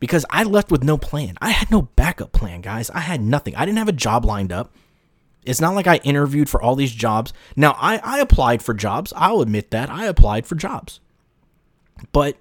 Because 0.01 0.25
I 0.31 0.45
left 0.45 0.71
with 0.71 0.85
no 0.85 0.97
plan. 0.97 1.37
I 1.41 1.51
had 1.51 1.71
no 1.71 1.83
backup 1.83 2.33
plan, 2.33 2.61
guys. 2.61 2.89
I 2.91 3.01
had 3.01 3.21
nothing. 3.21 3.57
I 3.57 3.65
didn't 3.65 3.79
have 3.79 3.89
a 3.89 3.93
job 3.93 4.25
lined 4.25 4.53
up. 4.53 4.73
It's 5.45 5.61
not 5.61 5.75
like 5.75 5.87
I 5.87 5.97
interviewed 5.99 6.49
for 6.49 6.61
all 6.61 6.75
these 6.75 6.93
jobs. 6.93 7.33
Now, 7.57 7.77
I, 7.79 7.99
I 7.99 8.19
applied 8.21 8.63
for 8.63 8.75
jobs. 8.75 9.13
I'll 9.17 9.41
admit 9.41 9.71
that. 9.71 9.89
I 9.89 10.07
applied 10.07 10.47
for 10.47 10.55
jobs. 10.55 11.01
But, 12.13 12.37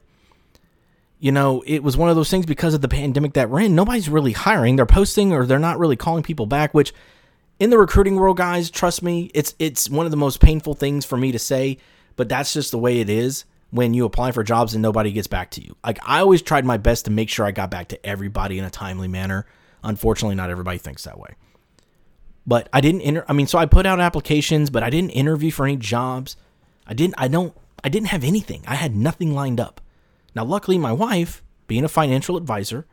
you 1.19 1.31
know, 1.31 1.63
it 1.65 1.83
was 1.83 1.95
one 1.95 2.09
of 2.09 2.15
those 2.15 2.29
things 2.29 2.45
because 2.45 2.73
of 2.73 2.81
the 2.81 2.87
pandemic 2.87 3.33
that 3.33 3.49
in. 3.49 3.75
Nobody's 3.75 4.09
really 4.09 4.33
hiring. 4.33 4.75
They're 4.75 4.85
posting 4.85 5.31
or 5.31 5.45
they're 5.45 5.59
not 5.59 5.79
really 5.79 5.95
calling 5.95 6.23
people 6.23 6.45
back, 6.45 6.73
which 6.73 6.93
in 7.59 7.69
the 7.69 7.77
recruiting 7.77 8.15
world, 8.15 8.37
guys, 8.37 8.69
trust 8.69 9.01
me, 9.01 9.31
it's 9.33 9.55
it's 9.57 9.89
one 9.89 10.05
of 10.05 10.11
the 10.11 10.17
most 10.17 10.41
painful 10.41 10.73
things 10.73 11.05
for 11.05 11.17
me 11.17 11.31
to 11.31 11.39
say 11.39 11.77
but 12.17 12.27
that's 12.27 12.51
just 12.51 12.71
the 12.71 12.77
way 12.77 12.99
it 12.99 13.09
is 13.09 13.45
when 13.69 13.93
you 13.93 14.03
apply 14.03 14.31
for 14.33 14.43
jobs 14.43 14.73
and 14.73 14.81
nobody 14.81 15.11
gets 15.11 15.27
back 15.27 15.51
to 15.51 15.63
you. 15.63 15.77
Like 15.85 15.99
I 16.05 16.19
always 16.19 16.41
tried 16.41 16.65
my 16.65 16.77
best 16.77 17.05
to 17.05 17.11
make 17.11 17.29
sure 17.29 17.45
I 17.45 17.51
got 17.51 17.71
back 17.71 17.87
to 17.89 18.05
everybody 18.05 18.59
in 18.59 18.65
a 18.65 18.69
timely 18.69 19.07
manner. 19.07 19.45
Unfortunately, 19.83 20.35
not 20.35 20.49
everybody 20.49 20.79
thinks 20.79 21.05
that 21.05 21.19
way. 21.19 21.35
But 22.47 22.69
I 22.71 22.79
didn't 22.79 23.01
enter 23.01 23.25
I 23.27 23.33
mean, 23.33 23.45
so 23.45 23.59
I 23.59 23.65
put 23.65 23.85
out 23.85 23.99
applications, 23.99 24.69
but 24.69 24.81
I 24.81 24.89
didn't 24.89 25.11
interview 25.11 25.51
for 25.51 25.65
any 25.65 25.75
jobs. 25.75 26.37
I 26.87 26.93
didn't 26.93 27.15
I 27.17 27.27
don't 27.27 27.53
I 27.83 27.89
didn't 27.89 28.07
have 28.07 28.23
anything. 28.23 28.63
I 28.65 28.75
had 28.75 28.95
nothing 28.95 29.35
lined 29.35 29.59
up. 29.59 29.81
Now, 30.33 30.45
luckily 30.45 30.77
my 30.77 30.93
wife, 30.93 31.43
being 31.67 31.83
a 31.83 31.89
financial 31.89 32.37
advisor, 32.37 32.85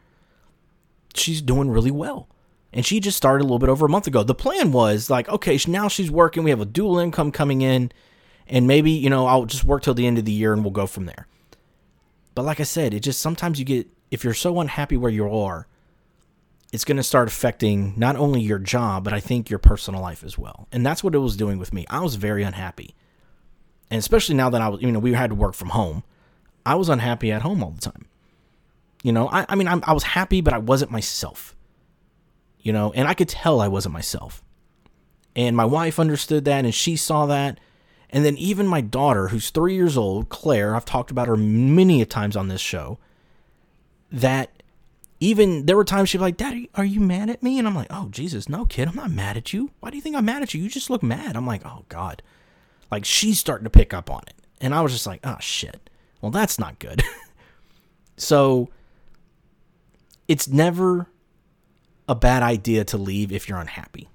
she's 1.15 1.41
doing 1.41 1.71
really 1.71 1.91
well. 1.91 2.29
And 2.73 2.85
she 2.85 2.99
just 2.99 3.17
started 3.17 3.43
a 3.43 3.47
little 3.47 3.61
bit 3.61 3.69
over 3.69 3.87
a 3.87 3.89
month 3.89 4.07
ago. 4.09 4.25
The 4.25 4.35
plan 4.35 4.73
was 4.73 5.09
like, 5.09 5.29
okay, 5.29 5.59
now 5.69 5.87
she's 5.87 6.11
working. 6.11 6.43
We 6.43 6.51
have 6.51 6.61
a 6.61 6.67
dual 6.67 6.99
income 6.99 7.31
coming 7.31 7.63
in 7.63 7.93
and 8.49 8.67
maybe, 8.67 8.91
you 8.91 9.09
know, 9.09 9.27
I'll 9.27 9.45
just 9.45 9.65
work 9.65 9.83
till 9.83 9.95
the 9.95 10.07
end 10.07 10.19
of 10.19 10.25
the 10.25 10.33
year 10.33 10.53
and 10.53 10.65
we'll 10.65 10.73
go 10.73 10.87
from 10.87 11.07
there. 11.07 11.29
But 12.35 12.45
like 12.45 12.59
I 12.59 12.65
said, 12.65 12.93
it 12.93 13.01
just 13.01 13.21
sometimes 13.21 13.59
you 13.59 13.65
get 13.65 13.89
if 14.11 14.25
you're 14.25 14.35
so 14.35 14.59
unhappy 14.61 14.97
where 14.97 15.11
you 15.11 15.33
are, 15.33 15.67
it's 16.75 16.85
going 16.85 16.97
to 16.97 17.05
start 17.05 17.29
affecting 17.29 17.95
not 17.97 18.17
only 18.17 18.41
your 18.41 18.59
job, 18.59 19.05
but 19.05 19.13
I 19.13 19.21
think 19.21 19.49
your 19.49 19.61
personal 19.61 20.01
life 20.01 20.25
as 20.25 20.37
well. 20.37 20.67
And 20.73 20.85
that's 20.85 21.05
what 21.05 21.15
it 21.15 21.19
was 21.19 21.37
doing 21.37 21.57
with 21.57 21.73
me. 21.73 21.87
I 21.89 22.01
was 22.01 22.17
very 22.17 22.43
unhappy. 22.43 22.97
And 23.93 24.01
especially 24.01 24.35
now 24.35 24.51
that 24.51 24.61
I 24.61 24.69
was, 24.69 24.83
you 24.83 24.91
know, 24.91 24.99
we 24.99 25.13
had 25.13 25.31
to 25.31 25.37
work 25.37 25.55
from 25.55 25.69
home, 25.69 26.03
I 26.67 26.75
was 26.75 26.89
unhappy 26.89 27.31
at 27.31 27.43
home 27.43 27.63
all 27.63 27.71
the 27.71 27.81
time. 27.81 28.09
You 29.05 29.13
know, 29.13 29.29
I, 29.29 29.47
I 29.49 29.55
mean, 29.55 29.69
I'm, 29.69 29.85
I 29.87 29.93
was 29.93 30.03
happy, 30.03 30.41
but 30.41 30.53
I 30.53 30.59
wasn't 30.59 30.91
myself. 30.91 31.55
You 32.59 32.73
know, 32.73 32.93
and 32.93 33.07
I 33.07 33.15
could 33.15 33.29
tell 33.29 33.61
I 33.61 33.69
wasn't 33.69 33.93
myself. 33.93 34.43
And 35.37 35.57
my 35.57 35.65
wife 35.65 36.01
understood 36.01 36.45
that 36.47 36.65
and 36.65 36.75
she 36.75 36.97
saw 36.97 37.27
that. 37.27 37.61
And 38.11 38.25
then 38.25 38.37
even 38.37 38.67
my 38.67 38.81
daughter, 38.81 39.29
who's 39.29 39.51
three 39.51 39.77
years 39.77 39.97
old, 39.97 40.29
Claire, 40.29 40.75
I've 40.75 40.85
talked 40.85 41.13
about 41.13 41.29
her 41.29 41.37
many 41.37 42.03
a 42.03 42.05
times 42.05 42.37
on 42.37 42.49
this 42.49 42.61
show, 42.61 42.99
that 44.11 44.51
even 45.25 45.65
there 45.65 45.77
were 45.77 45.85
times 45.85 46.11
she'd 46.11 46.19
be 46.19 46.23
like, 46.23 46.37
Daddy, 46.37 46.69
are 46.75 46.85
you 46.85 47.01
mad 47.01 47.31
at 47.31 47.43
me? 47.43 47.59
And 47.59 47.67
I'm 47.67 47.75
like, 47.75 47.89
Oh, 47.91 48.09
Jesus, 48.11 48.49
no, 48.49 48.67
kid, 48.67 48.89
I'm 48.89 48.95
not 48.95 49.11
mad 49.11 49.37
at 49.37 49.53
you. 49.53 49.71
Why 49.81 49.91
do 49.91 49.97
you 49.97 50.03
think 50.03 50.17
I'm 50.17 50.25
mad 50.25 50.43
at 50.43 50.53
you? 50.53 50.63
You 50.63 50.69
just 50.69 50.91
look 50.91 51.03
mad. 51.03 51.37
I'm 51.37 51.47
like, 51.47 51.63
Oh, 51.65 51.85
God. 51.89 52.23
Like 52.91 53.05
she's 53.05 53.39
starting 53.39 53.65
to 53.65 53.71
pick 53.71 53.95
up 53.95 54.11
on 54.11 54.23
it. 54.27 54.35
And 54.61 54.75
I 54.75 54.83
was 54.83 54.93
just 54.93 55.07
like, 55.07 55.21
Oh, 55.25 55.37
shit. 55.41 55.89
Well, 56.21 56.31
that's 56.31 56.59
not 56.59 56.79
good. 56.79 57.03
so 58.17 58.69
it's 60.29 60.49
never 60.49 61.09
a 62.09 62.15
bad 62.15 62.43
idea 62.43 62.85
to 62.85 62.99
leave 62.99 63.33
if 63.33 63.49
you're 63.49 63.59
unhappy. 63.59 64.09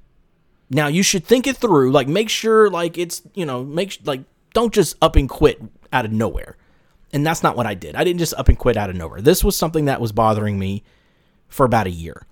Now 0.70 0.88
you 0.88 1.02
should 1.02 1.26
think 1.26 1.48
it 1.48 1.58
through. 1.58 1.92
Like 1.92 2.08
make 2.08 2.30
sure 2.30 2.70
like 2.70 3.00
it's 3.00 3.24
you 3.34 3.46
know 3.46 3.64
make 3.64 4.00
like 4.04 4.22
don't 4.54 4.74
just 4.74 4.96
up 5.02 5.16
and 5.16 5.28
quit 5.28 5.60
out 5.92 6.06
of 6.06 6.12
nowhere. 6.12 6.56
And 7.12 7.26
that's 7.26 7.42
not 7.42 7.58
what 7.58 7.66
I 7.66 7.74
did. 7.74 7.96
I 7.96 8.04
didn't 8.04 8.20
just 8.20 8.36
up 8.36 8.50
and 8.50 8.58
quit 8.60 8.78
out 8.78 8.92
of 8.92 8.96
nowhere. 8.96 9.22
This 9.22 9.44
was 9.44 9.56
something 9.56 9.86
that 9.86 10.00
was 10.00 10.12
bothering 10.12 10.60
me 10.60 10.84
for 11.50 11.66
about 11.66 11.88
a 11.88 11.92
year. 11.92 12.26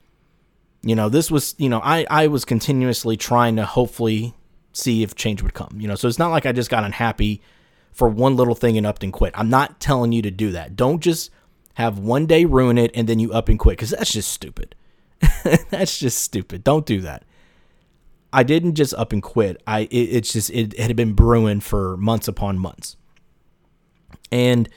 You 0.84 0.96
know, 0.96 1.10
this 1.10 1.30
was, 1.30 1.56
you 1.58 1.68
know, 1.68 1.82
I, 1.84 2.06
I 2.10 2.28
was 2.28 2.46
continuously 2.46 3.18
trying 3.18 3.58
to 3.58 3.66
hopefully 3.66 4.34
see 4.72 5.04
if 5.04 5.16
change 5.16 5.42
would 5.42 5.54
come. 5.54 5.78
You 5.80 5.88
know, 5.88 5.96
so 5.96 6.08
it's 6.08 6.20
not 6.20 6.32
like 6.32 6.46
I 6.46 6.52
just 6.52 6.70
got 6.70 6.84
unhappy 6.84 7.42
for 7.92 8.08
one 8.08 8.36
little 8.36 8.56
thing 8.56 8.78
and 8.78 8.86
upped 8.86 9.04
and 9.04 9.12
quit. 9.12 9.34
I'm 9.36 9.50
not 9.50 9.80
telling 9.80 10.12
you 10.12 10.22
to 10.22 10.32
do 10.32 10.52
that. 10.52 10.76
Don't 10.76 11.02
just 11.02 11.32
have 11.74 12.00
one 12.00 12.26
day 12.26 12.46
ruin 12.46 12.78
it 12.78 12.92
and 12.94 13.08
then 13.08 13.20
you 13.20 13.34
up 13.34 13.50
and 13.50 13.60
quit 13.60 13.74
because 13.74 13.90
that's 13.90 14.14
just 14.14 14.32
stupid. 14.32 14.76
that's 15.70 15.98
just 15.98 16.20
stupid. 16.20 16.64
Don't 16.64 16.86
do 16.86 17.02
that. 17.02 17.24
I 18.32 18.44
didn't 18.44 18.76
just 18.76 18.94
up 18.94 19.14
and 19.14 19.24
quit. 19.24 19.62
I 19.66 19.82
it, 19.82 19.90
it's 19.92 20.34
just 20.34 20.50
it, 20.52 20.74
it 20.74 20.80
had 20.80 20.96
been 20.96 21.14
brewing 21.14 21.60
for 21.60 21.98
months 21.98 22.28
upon 22.28 22.60
months. 22.60 22.98
And 24.32 24.70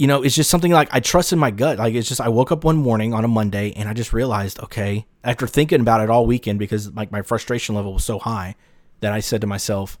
you 0.00 0.06
know, 0.06 0.22
it's 0.22 0.34
just 0.34 0.48
something 0.48 0.72
like 0.72 0.88
I 0.92 1.00
trust 1.00 1.30
in 1.30 1.38
my 1.38 1.50
gut. 1.50 1.76
Like 1.76 1.94
it's 1.94 2.08
just 2.08 2.22
I 2.22 2.30
woke 2.30 2.50
up 2.50 2.64
one 2.64 2.78
morning 2.78 3.12
on 3.12 3.22
a 3.22 3.28
Monday 3.28 3.74
and 3.76 3.86
I 3.86 3.92
just 3.92 4.14
realized, 4.14 4.58
okay, 4.60 5.04
after 5.22 5.46
thinking 5.46 5.82
about 5.82 6.00
it 6.00 6.08
all 6.08 6.24
weekend 6.24 6.58
because 6.58 6.90
like 6.94 7.12
my 7.12 7.20
frustration 7.20 7.74
level 7.74 7.92
was 7.92 8.02
so 8.02 8.18
high 8.18 8.54
that 9.00 9.12
I 9.12 9.20
said 9.20 9.42
to 9.42 9.46
myself, 9.46 9.98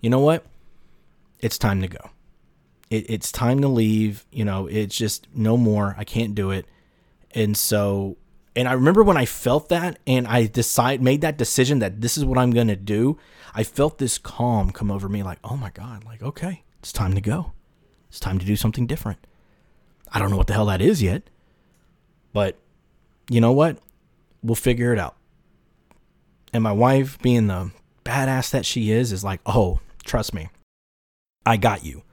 you 0.00 0.10
know 0.10 0.18
what? 0.18 0.44
It's 1.38 1.56
time 1.56 1.82
to 1.82 1.86
go. 1.86 2.10
It, 2.90 3.08
it's 3.08 3.30
time 3.30 3.60
to 3.60 3.68
leave. 3.68 4.26
You 4.32 4.44
know, 4.44 4.66
it's 4.66 4.96
just 4.96 5.28
no 5.32 5.56
more. 5.56 5.94
I 5.96 6.02
can't 6.02 6.34
do 6.34 6.50
it. 6.50 6.66
And 7.30 7.56
so, 7.56 8.16
and 8.56 8.66
I 8.66 8.72
remember 8.72 9.04
when 9.04 9.16
I 9.16 9.24
felt 9.24 9.68
that 9.68 10.00
and 10.08 10.26
I 10.26 10.48
decide 10.48 11.00
made 11.00 11.20
that 11.20 11.38
decision 11.38 11.78
that 11.78 12.00
this 12.00 12.18
is 12.18 12.24
what 12.24 12.38
I'm 12.38 12.50
going 12.50 12.66
to 12.66 12.74
do. 12.74 13.18
I 13.54 13.62
felt 13.62 13.98
this 13.98 14.18
calm 14.18 14.72
come 14.72 14.90
over 14.90 15.08
me 15.08 15.22
like, 15.22 15.38
oh 15.44 15.56
my 15.56 15.70
God, 15.70 16.02
like, 16.02 16.24
okay, 16.24 16.64
it's 16.80 16.90
time 16.90 17.14
to 17.14 17.20
go. 17.20 17.52
It's 18.16 18.20
time 18.22 18.38
to 18.38 18.46
do 18.46 18.56
something 18.56 18.86
different. 18.86 19.18
I 20.10 20.18
don't 20.18 20.30
know 20.30 20.38
what 20.38 20.46
the 20.46 20.54
hell 20.54 20.64
that 20.66 20.80
is 20.80 21.02
yet, 21.02 21.28
but 22.32 22.56
you 23.28 23.42
know 23.42 23.52
what? 23.52 23.76
We'll 24.42 24.54
figure 24.54 24.90
it 24.94 24.98
out. 24.98 25.16
And 26.50 26.62
my 26.62 26.72
wife, 26.72 27.20
being 27.20 27.48
the 27.48 27.72
badass 28.06 28.50
that 28.52 28.64
she 28.64 28.90
is, 28.90 29.12
is 29.12 29.22
like, 29.22 29.42
oh, 29.44 29.80
trust 30.02 30.32
me, 30.32 30.48
I 31.44 31.58
got 31.58 31.84
you. 31.84 32.04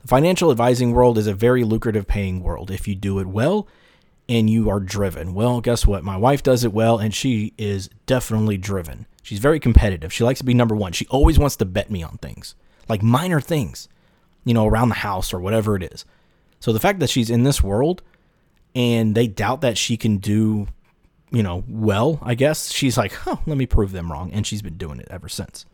The 0.00 0.08
financial 0.08 0.50
advising 0.50 0.92
world 0.92 1.18
is 1.18 1.26
a 1.26 1.34
very 1.34 1.64
lucrative 1.64 2.06
paying 2.06 2.42
world 2.42 2.70
if 2.70 2.88
you 2.88 2.94
do 2.94 3.18
it 3.18 3.26
well 3.26 3.68
and 4.30 4.48
you 4.48 4.70
are 4.70 4.80
driven. 4.80 5.34
Well, 5.34 5.60
guess 5.60 5.86
what? 5.86 6.02
My 6.02 6.16
wife 6.16 6.42
does 6.42 6.64
it 6.64 6.72
well 6.72 6.96
and 6.96 7.14
she 7.14 7.52
is 7.58 7.90
definitely 8.06 8.56
driven. 8.56 9.04
She's 9.22 9.38
very 9.38 9.60
competitive. 9.60 10.14
She 10.14 10.24
likes 10.24 10.38
to 10.38 10.46
be 10.46 10.54
number 10.54 10.74
one. 10.74 10.92
She 10.92 11.06
always 11.08 11.38
wants 11.38 11.56
to 11.56 11.66
bet 11.66 11.90
me 11.90 12.02
on 12.02 12.16
things, 12.22 12.54
like 12.88 13.02
minor 13.02 13.42
things 13.42 13.86
you 14.46 14.54
know, 14.54 14.64
around 14.64 14.88
the 14.88 14.94
house 14.94 15.34
or 15.34 15.40
whatever 15.40 15.76
it 15.76 15.82
is. 15.82 16.06
So 16.60 16.72
the 16.72 16.80
fact 16.80 17.00
that 17.00 17.10
she's 17.10 17.28
in 17.28 17.42
this 17.42 17.62
world 17.62 18.00
and 18.74 19.14
they 19.14 19.26
doubt 19.26 19.60
that 19.60 19.76
she 19.76 19.96
can 19.96 20.18
do, 20.18 20.68
you 21.30 21.42
know, 21.42 21.64
well, 21.68 22.20
I 22.22 22.34
guess 22.34 22.70
she's 22.70 22.96
like, 22.96 23.12
"Huh, 23.12 23.36
let 23.44 23.58
me 23.58 23.66
prove 23.66 23.90
them 23.90 24.10
wrong." 24.10 24.30
And 24.32 24.46
she's 24.46 24.62
been 24.62 24.78
doing 24.78 25.00
it 25.00 25.08
ever 25.10 25.28
since. 25.28 25.66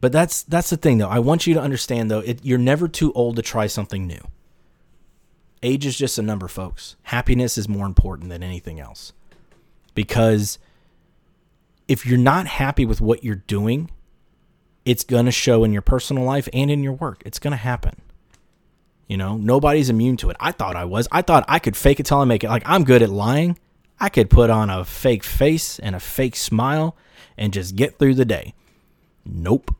But 0.00 0.10
that's 0.10 0.42
that's 0.42 0.70
the 0.70 0.76
thing 0.78 0.98
though. 0.98 1.08
I 1.08 1.18
want 1.18 1.46
you 1.46 1.54
to 1.54 1.60
understand 1.60 2.10
though, 2.10 2.20
it, 2.20 2.40
you're 2.42 2.58
never 2.58 2.88
too 2.88 3.12
old 3.12 3.36
to 3.36 3.42
try 3.42 3.66
something 3.66 4.06
new. 4.06 4.22
Age 5.62 5.84
is 5.86 5.96
just 5.96 6.18
a 6.18 6.22
number, 6.22 6.48
folks. 6.48 6.96
Happiness 7.02 7.56
is 7.56 7.68
more 7.68 7.86
important 7.86 8.30
than 8.30 8.42
anything 8.42 8.80
else. 8.80 9.12
Because 9.94 10.58
if 11.86 12.06
you're 12.06 12.18
not 12.18 12.46
happy 12.46 12.86
with 12.86 13.02
what 13.02 13.22
you're 13.22 13.36
doing, 13.36 13.90
it's 14.84 15.04
going 15.04 15.26
to 15.26 15.32
show 15.32 15.64
in 15.64 15.72
your 15.72 15.82
personal 15.82 16.24
life 16.24 16.48
and 16.52 16.70
in 16.70 16.82
your 16.82 16.92
work. 16.92 17.22
It's 17.24 17.38
going 17.38 17.52
to 17.52 17.56
happen. 17.56 18.00
You 19.08 19.16
know, 19.16 19.36
nobody's 19.36 19.90
immune 19.90 20.16
to 20.18 20.30
it. 20.30 20.36
I 20.40 20.52
thought 20.52 20.76
I 20.76 20.84
was. 20.84 21.06
I 21.12 21.22
thought 21.22 21.44
I 21.48 21.58
could 21.58 21.76
fake 21.76 22.00
it 22.00 22.06
till 22.06 22.18
I 22.18 22.24
make 22.24 22.44
it. 22.44 22.48
Like, 22.48 22.62
I'm 22.66 22.84
good 22.84 23.02
at 23.02 23.10
lying. 23.10 23.58
I 24.00 24.08
could 24.08 24.30
put 24.30 24.50
on 24.50 24.70
a 24.70 24.84
fake 24.84 25.22
face 25.22 25.78
and 25.78 25.94
a 25.94 26.00
fake 26.00 26.34
smile 26.34 26.96
and 27.36 27.52
just 27.52 27.76
get 27.76 27.98
through 27.98 28.14
the 28.14 28.24
day. 28.24 28.54
Nope. 29.24 29.74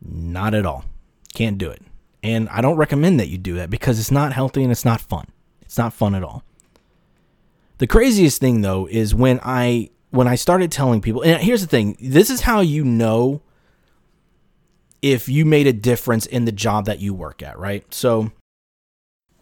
Not 0.00 0.54
at 0.54 0.66
all. 0.66 0.84
Can't 1.34 1.58
do 1.58 1.70
it. 1.70 1.82
And 2.22 2.48
I 2.48 2.60
don't 2.60 2.76
recommend 2.76 3.18
that 3.20 3.28
you 3.28 3.38
do 3.38 3.54
that 3.54 3.70
because 3.70 3.98
it's 3.98 4.10
not 4.10 4.32
healthy 4.32 4.62
and 4.62 4.70
it's 4.70 4.84
not 4.84 5.00
fun. 5.00 5.26
It's 5.62 5.76
not 5.76 5.92
fun 5.92 6.14
at 6.14 6.22
all. 6.22 6.42
The 7.78 7.86
craziest 7.86 8.40
thing 8.40 8.60
though 8.60 8.86
is 8.86 9.14
when 9.14 9.40
I 9.42 9.90
when 10.10 10.28
I 10.28 10.36
started 10.36 10.70
telling 10.70 11.00
people 11.00 11.22
and 11.22 11.42
here's 11.42 11.60
the 11.60 11.66
thing, 11.66 11.96
this 12.00 12.30
is 12.30 12.42
how 12.42 12.60
you 12.60 12.84
know 12.84 13.42
if 15.04 15.28
you 15.28 15.44
made 15.44 15.66
a 15.66 15.72
difference 15.74 16.24
in 16.24 16.46
the 16.46 16.52
job 16.52 16.86
that 16.86 16.98
you 16.98 17.12
work 17.12 17.42
at, 17.42 17.58
right? 17.58 17.84
So 17.92 18.32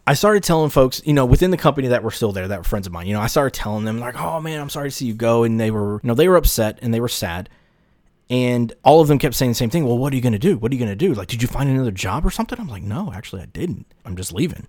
I 0.05 0.13
started 0.13 0.43
telling 0.43 0.69
folks, 0.69 1.01
you 1.05 1.13
know, 1.13 1.25
within 1.25 1.51
the 1.51 1.57
company 1.57 1.87
that 1.87 2.03
were 2.03 2.11
still 2.11 2.33
there, 2.33 2.49
that 2.49 2.59
were 2.59 2.65
friends 2.65 2.85
of 2.85 2.91
mine, 2.91 3.07
you 3.07 3.13
know, 3.13 3.21
I 3.21 3.27
started 3.27 3.53
telling 3.53 3.85
them 3.85 3.97
like, 3.97 4.19
"Oh 4.19 4.41
man, 4.41 4.59
I'm 4.59 4.69
sorry 4.69 4.89
to 4.89 4.95
see 4.95 5.05
you 5.05 5.13
go," 5.13 5.45
and 5.45 5.57
they 5.57 5.71
were, 5.71 6.01
you 6.03 6.07
know, 6.09 6.15
they 6.15 6.27
were 6.27 6.35
upset 6.35 6.79
and 6.81 6.93
they 6.93 6.99
were 6.99 7.07
sad, 7.07 7.47
and 8.29 8.73
all 8.83 8.99
of 8.99 9.07
them 9.07 9.17
kept 9.17 9.35
saying 9.35 9.51
the 9.51 9.55
same 9.55 9.69
thing. 9.69 9.85
Well, 9.85 9.97
what 9.97 10.11
are 10.11 10.17
you 10.17 10.21
gonna 10.21 10.37
do? 10.37 10.57
What 10.57 10.69
are 10.69 10.75
you 10.75 10.79
gonna 10.81 10.97
do? 10.97 11.13
Like, 11.13 11.29
did 11.29 11.41
you 11.41 11.47
find 11.47 11.69
another 11.69 11.91
job 11.91 12.25
or 12.25 12.29
something? 12.29 12.59
I'm 12.59 12.67
like, 12.67 12.83
no, 12.83 13.13
actually, 13.13 13.43
I 13.43 13.45
didn't. 13.45 13.85
I'm 14.03 14.17
just 14.17 14.33
leaving. 14.33 14.67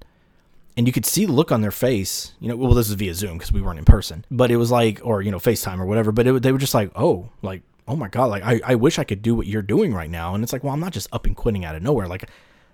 And 0.76 0.86
you 0.86 0.92
could 0.92 1.06
see 1.06 1.24
the 1.24 1.32
look 1.32 1.50
on 1.50 1.60
their 1.60 1.72
face, 1.72 2.34
you 2.38 2.46
know. 2.48 2.54
Well, 2.54 2.72
this 2.72 2.88
is 2.88 2.94
via 2.94 3.14
Zoom 3.14 3.38
because 3.38 3.50
we 3.50 3.62
weren't 3.62 3.80
in 3.80 3.84
person, 3.84 4.24
but 4.30 4.52
it 4.52 4.58
was 4.58 4.70
like, 4.70 5.00
or 5.02 5.22
you 5.22 5.32
know, 5.32 5.40
FaceTime 5.40 5.80
or 5.80 5.86
whatever. 5.86 6.12
But 6.12 6.28
it, 6.28 6.42
they 6.44 6.52
were 6.52 6.58
just 6.58 6.74
like, 6.74 6.92
oh, 6.94 7.30
like 7.42 7.62
oh 7.86 7.96
my 7.96 8.08
god, 8.08 8.26
like 8.26 8.42
I, 8.42 8.60
I 8.64 8.74
wish 8.74 8.98
I 8.98 9.04
could 9.04 9.22
do 9.22 9.34
what 9.34 9.46
you're 9.46 9.62
doing 9.62 9.92
right 9.92 10.10
now. 10.10 10.34
And 10.34 10.42
it's 10.42 10.52
like, 10.52 10.64
well, 10.64 10.72
I'm 10.72 10.80
not 10.80 10.92
just 10.92 11.08
up 11.12 11.26
and 11.26 11.36
quitting 11.36 11.64
out 11.64 11.74
of 11.74 11.82
nowhere. 11.82 12.08
Like 12.08 12.28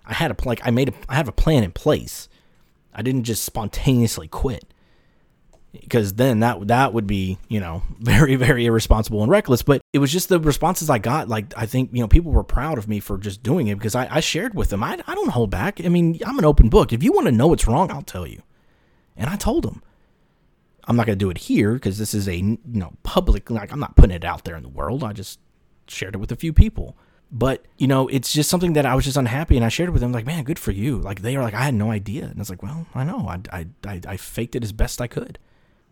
I 0.05 0.13
had 0.13 0.31
a 0.31 0.47
like 0.47 0.61
I 0.65 0.71
made 0.71 0.89
a 0.89 0.93
I 1.09 1.15
have 1.15 1.27
a 1.27 1.33
plan 1.33 1.63
in 1.63 1.71
place. 1.71 2.29
I 2.93 3.01
didn't 3.01 3.23
just 3.23 3.43
spontaneously 3.43 4.27
quit. 4.27 4.65
Because 5.73 6.15
then 6.15 6.41
that 6.41 6.67
that 6.67 6.93
would 6.93 7.07
be, 7.07 7.37
you 7.47 7.61
know, 7.61 7.83
very, 7.99 8.35
very 8.35 8.65
irresponsible 8.65 9.21
and 9.21 9.31
reckless. 9.31 9.61
But 9.61 9.81
it 9.93 9.99
was 9.99 10.11
just 10.11 10.27
the 10.27 10.39
responses 10.39 10.89
I 10.89 10.97
got. 10.97 11.29
Like 11.29 11.53
I 11.55 11.65
think, 11.65 11.91
you 11.93 12.01
know, 12.01 12.07
people 12.07 12.31
were 12.31 12.43
proud 12.43 12.77
of 12.77 12.89
me 12.89 12.99
for 12.99 13.17
just 13.17 13.41
doing 13.41 13.67
it 13.67 13.75
because 13.75 13.95
I, 13.95 14.07
I 14.15 14.19
shared 14.19 14.53
with 14.53 14.69
them. 14.69 14.83
I, 14.83 14.99
I 15.07 15.15
don't 15.15 15.29
hold 15.29 15.49
back. 15.49 15.83
I 15.83 15.87
mean, 15.89 16.19
I'm 16.25 16.37
an 16.39 16.45
open 16.45 16.67
book. 16.69 16.91
If 16.91 17.03
you 17.03 17.13
want 17.13 17.27
to 17.27 17.31
know 17.31 17.47
what's 17.47 17.67
wrong, 17.67 17.89
I'll 17.89 18.01
tell 18.01 18.27
you. 18.27 18.41
And 19.15 19.29
I 19.29 19.35
told 19.35 19.63
them. 19.63 19.81
I'm 20.85 20.95
not 20.95 21.05
going 21.05 21.17
to 21.17 21.23
do 21.23 21.29
it 21.29 21.37
here 21.37 21.73
because 21.73 21.97
this 21.97 22.13
is 22.13 22.27
a 22.27 22.35
you 22.35 22.57
know 22.65 22.93
public 23.03 23.49
like 23.49 23.71
I'm 23.71 23.79
not 23.79 23.95
putting 23.95 24.15
it 24.15 24.25
out 24.25 24.45
there 24.45 24.55
in 24.55 24.63
the 24.63 24.69
world. 24.69 25.03
I 25.03 25.13
just 25.13 25.39
shared 25.87 26.15
it 26.15 26.19
with 26.19 26.31
a 26.31 26.35
few 26.35 26.53
people. 26.53 26.97
But 27.31 27.65
you 27.77 27.87
know, 27.87 28.09
it's 28.09 28.33
just 28.33 28.49
something 28.49 28.73
that 28.73 28.85
I 28.85 28.93
was 28.93 29.05
just 29.05 29.15
unhappy, 29.15 29.55
and 29.55 29.65
I 29.65 29.69
shared 29.69 29.87
it 29.87 29.93
with 29.93 30.01
them. 30.01 30.11
Like, 30.11 30.25
man, 30.25 30.43
good 30.43 30.59
for 30.59 30.71
you. 30.71 30.99
Like 30.99 31.21
they 31.21 31.35
are 31.37 31.43
like, 31.43 31.53
I 31.53 31.63
had 31.63 31.73
no 31.73 31.89
idea, 31.89 32.25
and 32.25 32.35
I 32.35 32.39
was 32.39 32.49
like, 32.49 32.61
well, 32.61 32.87
I 32.93 33.05
know, 33.05 33.27
I, 33.27 33.39
I, 33.57 33.67
I, 33.87 34.01
I 34.05 34.17
faked 34.17 34.55
it 34.55 34.63
as 34.63 34.73
best 34.73 34.99
I 34.99 35.07
could. 35.07 35.39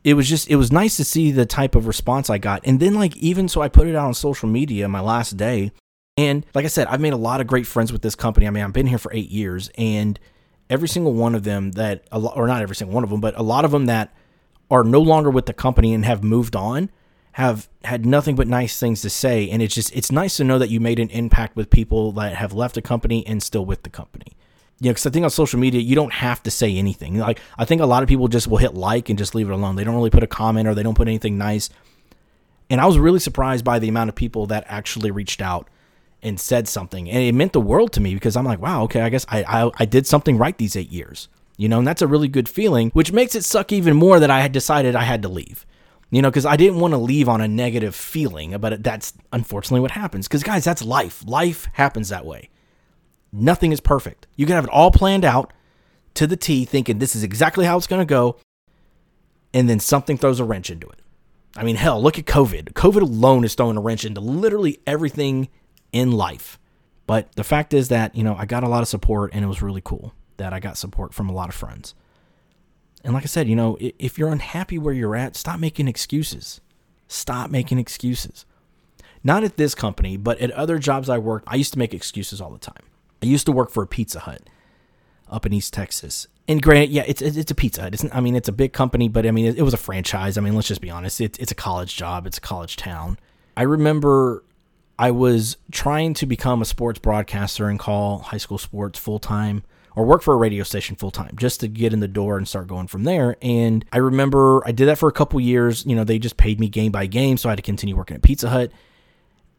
It 0.03 0.13
was 0.13 0.29
just, 0.29 0.49
it 0.49 0.55
was 0.55 0.71
nice 0.71 0.95
to 0.97 1.03
see 1.03 1.31
the 1.31 1.45
type 1.45 1.75
of 1.75 1.87
response 1.87 2.29
I 2.29 2.39
got, 2.39 2.61
and 2.65 2.79
then 2.79 2.93
like 2.95 3.15
even 3.17 3.47
so, 3.47 3.61
I 3.61 3.69
put 3.69 3.87
it 3.87 3.95
out 3.95 4.07
on 4.07 4.13
social 4.13 4.49
media 4.49 4.89
my 4.89 4.99
last 4.99 5.37
day, 5.37 5.71
and 6.17 6.45
like 6.53 6.65
I 6.65 6.69
said, 6.69 6.87
I've 6.87 6.99
made 6.99 7.13
a 7.13 7.17
lot 7.17 7.39
of 7.39 7.47
great 7.47 7.65
friends 7.65 7.93
with 7.93 8.01
this 8.01 8.15
company. 8.15 8.45
I 8.45 8.49
mean, 8.49 8.63
I've 8.63 8.73
been 8.73 8.87
here 8.87 8.97
for 8.97 9.13
eight 9.13 9.29
years, 9.29 9.69
and 9.77 10.19
every 10.69 10.89
single 10.89 11.13
one 11.13 11.35
of 11.35 11.45
them 11.45 11.71
that, 11.71 12.05
or 12.11 12.47
not 12.47 12.61
every 12.61 12.75
single 12.75 12.93
one 12.93 13.05
of 13.05 13.09
them, 13.09 13.21
but 13.21 13.37
a 13.37 13.43
lot 13.43 13.63
of 13.63 13.71
them 13.71 13.85
that 13.85 14.13
are 14.69 14.83
no 14.83 15.01
longer 15.01 15.29
with 15.29 15.45
the 15.45 15.53
company 15.53 15.93
and 15.93 16.05
have 16.05 16.23
moved 16.23 16.55
on 16.55 16.89
have 17.33 17.69
had 17.83 18.05
nothing 18.05 18.35
but 18.35 18.47
nice 18.47 18.79
things 18.79 19.01
to 19.01 19.09
say 19.09 19.49
and 19.49 19.61
it's 19.61 19.75
just 19.75 19.95
it's 19.95 20.11
nice 20.11 20.37
to 20.37 20.43
know 20.43 20.59
that 20.59 20.69
you 20.69 20.79
made 20.79 20.99
an 20.99 21.09
impact 21.09 21.55
with 21.55 21.69
people 21.69 22.11
that 22.11 22.35
have 22.35 22.53
left 22.53 22.75
the 22.75 22.81
company 22.81 23.25
and 23.27 23.41
still 23.41 23.65
with 23.65 23.83
the 23.83 23.89
company 23.89 24.35
You 24.79 24.89
know, 24.89 24.91
because 24.91 25.05
I 25.05 25.09
think 25.09 25.23
on 25.23 25.29
social 25.29 25.59
media 25.59 25.81
you 25.81 25.95
don't 25.95 26.13
have 26.13 26.41
to 26.43 26.51
say 26.51 26.75
anything. 26.75 27.17
Like 27.17 27.39
I 27.57 27.65
think 27.65 27.81
a 27.81 27.85
lot 27.85 28.03
of 28.03 28.09
people 28.09 28.27
just 28.27 28.47
will 28.47 28.57
hit 28.57 28.73
like 28.73 29.09
and 29.09 29.17
just 29.17 29.35
leave 29.35 29.49
it 29.49 29.53
alone. 29.53 29.75
They 29.75 29.83
don't 29.83 29.95
really 29.95 30.09
put 30.09 30.23
a 30.23 30.27
comment 30.27 30.67
or 30.67 30.73
they 30.73 30.83
don't 30.83 30.95
put 30.95 31.07
anything 31.07 31.37
nice. 31.37 31.69
And 32.69 32.79
I 32.79 32.85
was 32.85 32.99
really 32.99 33.19
surprised 33.19 33.65
by 33.65 33.79
the 33.79 33.89
amount 33.89 34.09
of 34.09 34.15
people 34.15 34.45
that 34.47 34.63
actually 34.67 35.11
reached 35.11 35.41
out 35.41 35.67
and 36.21 36.39
said 36.39 36.67
something, 36.67 37.09
and 37.09 37.23
it 37.23 37.33
meant 37.33 37.53
the 37.53 37.61
world 37.61 37.93
to 37.93 38.01
me 38.01 38.13
because 38.13 38.35
I'm 38.35 38.45
like, 38.45 38.59
wow, 38.61 38.83
okay, 38.83 39.01
I 39.01 39.09
guess 39.09 39.25
I 39.29 39.43
I, 39.43 39.71
I 39.79 39.85
did 39.85 40.05
something 40.05 40.37
right 40.37 40.57
these 40.57 40.75
eight 40.75 40.91
years. 40.91 41.29
You 41.59 41.67
know, 41.67 41.79
and 41.79 41.85
that's 41.85 42.01
a 42.01 42.07
really 42.07 42.29
good 42.29 42.47
feeling, 42.47 42.89
which 42.91 43.11
makes 43.11 43.35
it 43.35 43.43
suck 43.43 43.73
even 43.73 43.97
more 43.97 44.17
that 44.21 44.31
I 44.31 44.39
had 44.39 44.53
decided 44.53 44.95
I 44.95 45.03
had 45.03 45.21
to 45.23 45.27
leave. 45.27 45.65
You 46.09 46.21
know, 46.21 46.29
because 46.29 46.45
I 46.45 46.55
didn't 46.55 46.79
want 46.79 46.93
to 46.93 46.97
leave 46.97 47.27
on 47.27 47.41
a 47.41 47.49
negative 47.49 47.93
feeling, 47.93 48.57
but 48.59 48.81
that's 48.81 49.11
unfortunately 49.33 49.81
what 49.81 49.91
happens. 49.91 50.25
Because, 50.25 50.41
guys, 50.41 50.63
that's 50.63 50.81
life. 50.81 51.21
Life 51.27 51.67
happens 51.73 52.07
that 52.09 52.25
way. 52.25 52.49
Nothing 53.33 53.73
is 53.73 53.81
perfect. 53.81 54.25
You 54.37 54.45
can 54.45 54.55
have 54.55 54.63
it 54.63 54.69
all 54.69 54.89
planned 54.89 55.25
out 55.25 55.51
to 56.13 56.25
the 56.25 56.37
T, 56.37 56.63
thinking 56.63 56.97
this 56.97 57.13
is 57.13 57.23
exactly 57.23 57.65
how 57.65 57.75
it's 57.75 57.87
going 57.87 57.99
to 57.99 58.05
go, 58.05 58.37
and 59.53 59.69
then 59.69 59.81
something 59.81 60.17
throws 60.17 60.39
a 60.39 60.45
wrench 60.45 60.69
into 60.71 60.87
it. 60.87 61.01
I 61.57 61.65
mean, 61.65 61.75
hell, 61.75 62.01
look 62.01 62.17
at 62.17 62.23
COVID. 62.23 62.71
COVID 62.71 63.01
alone 63.01 63.43
is 63.43 63.53
throwing 63.53 63.75
a 63.75 63.81
wrench 63.81 64.05
into 64.05 64.21
literally 64.21 64.79
everything 64.87 65.49
in 65.91 66.13
life. 66.13 66.57
But 67.05 67.35
the 67.35 67.43
fact 67.43 67.73
is 67.73 67.89
that, 67.89 68.15
you 68.15 68.23
know, 68.23 68.35
I 68.37 68.45
got 68.45 68.63
a 68.63 68.69
lot 68.69 68.81
of 68.81 68.87
support 68.87 69.31
and 69.33 69.43
it 69.43 69.49
was 69.49 69.61
really 69.61 69.81
cool 69.83 70.13
that 70.39 70.53
I 70.53 70.59
got 70.59 70.77
support 70.77 71.13
from 71.13 71.29
a 71.29 71.33
lot 71.33 71.49
of 71.49 71.55
friends. 71.55 71.93
And 73.03 73.13
like 73.13 73.23
I 73.23 73.27
said, 73.27 73.47
you 73.47 73.55
know, 73.55 73.77
if 73.79 74.17
you're 74.17 74.31
unhappy 74.31 74.77
where 74.77 74.93
you're 74.93 75.15
at, 75.15 75.35
stop 75.35 75.59
making 75.59 75.87
excuses. 75.87 76.59
Stop 77.07 77.49
making 77.49 77.79
excuses. 77.79 78.45
Not 79.23 79.43
at 79.43 79.57
this 79.57 79.75
company, 79.75 80.17
but 80.17 80.39
at 80.39 80.51
other 80.51 80.79
jobs 80.79 81.09
I 81.09 81.17
worked, 81.17 81.47
I 81.47 81.55
used 81.55 81.73
to 81.73 81.79
make 81.79 81.93
excuses 81.93 82.41
all 82.41 82.51
the 82.51 82.57
time. 82.57 82.83
I 83.21 83.25
used 83.25 83.45
to 83.45 83.51
work 83.51 83.69
for 83.69 83.83
a 83.83 83.87
Pizza 83.87 84.21
Hut 84.21 84.41
up 85.29 85.45
in 85.45 85.53
East 85.53 85.73
Texas. 85.73 86.27
And 86.47 86.61
granted, 86.61 86.89
yeah, 86.89 87.03
it's 87.05 87.21
it's 87.21 87.51
a 87.51 87.55
Pizza 87.55 87.81
Hut. 87.81 87.93
It's, 87.93 88.05
I 88.11 88.21
mean, 88.21 88.35
it's 88.35 88.49
a 88.49 88.53
big 88.53 88.73
company, 88.73 89.07
but 89.07 89.25
I 89.25 89.31
mean, 89.31 89.45
it, 89.45 89.57
it 89.57 89.61
was 89.61 89.73
a 89.73 89.77
franchise. 89.77 90.37
I 90.37 90.41
mean, 90.41 90.55
let's 90.55 90.67
just 90.67 90.81
be 90.81 90.89
honest. 90.89 91.21
It, 91.21 91.37
it's 91.39 91.51
a 91.51 91.55
college 91.55 91.95
job. 91.95 92.25
It's 92.25 92.37
a 92.37 92.41
college 92.41 92.75
town. 92.75 93.19
I 93.55 93.63
remember 93.63 94.43
I 94.97 95.11
was 95.11 95.57
trying 95.71 96.13
to 96.15 96.25
become 96.25 96.61
a 96.61 96.65
sports 96.65 96.99
broadcaster 96.99 97.67
and 97.67 97.77
call 97.77 98.19
high 98.19 98.37
school 98.37 98.57
sports 98.57 98.97
full 98.97 99.19
time 99.19 99.63
or 99.95 100.05
work 100.05 100.21
for 100.21 100.33
a 100.33 100.37
radio 100.37 100.63
station 100.63 100.95
full 100.95 101.11
time 101.11 101.35
just 101.35 101.59
to 101.59 101.67
get 101.67 101.93
in 101.93 101.99
the 101.99 102.07
door 102.07 102.37
and 102.37 102.47
start 102.47 102.67
going 102.67 102.87
from 102.87 103.03
there. 103.03 103.37
And 103.41 103.85
I 103.91 103.97
remember 103.97 104.61
I 104.65 104.71
did 104.71 104.87
that 104.87 104.97
for 104.97 105.09
a 105.09 105.13
couple 105.13 105.39
years. 105.39 105.85
You 105.85 105.95
know, 105.95 106.03
they 106.03 106.19
just 106.19 106.37
paid 106.37 106.59
me 106.59 106.69
game 106.69 106.91
by 106.91 107.05
game, 107.05 107.37
so 107.37 107.49
I 107.49 107.51
had 107.51 107.57
to 107.57 107.63
continue 107.63 107.95
working 107.95 108.15
at 108.15 108.21
Pizza 108.21 108.49
Hut. 108.49 108.71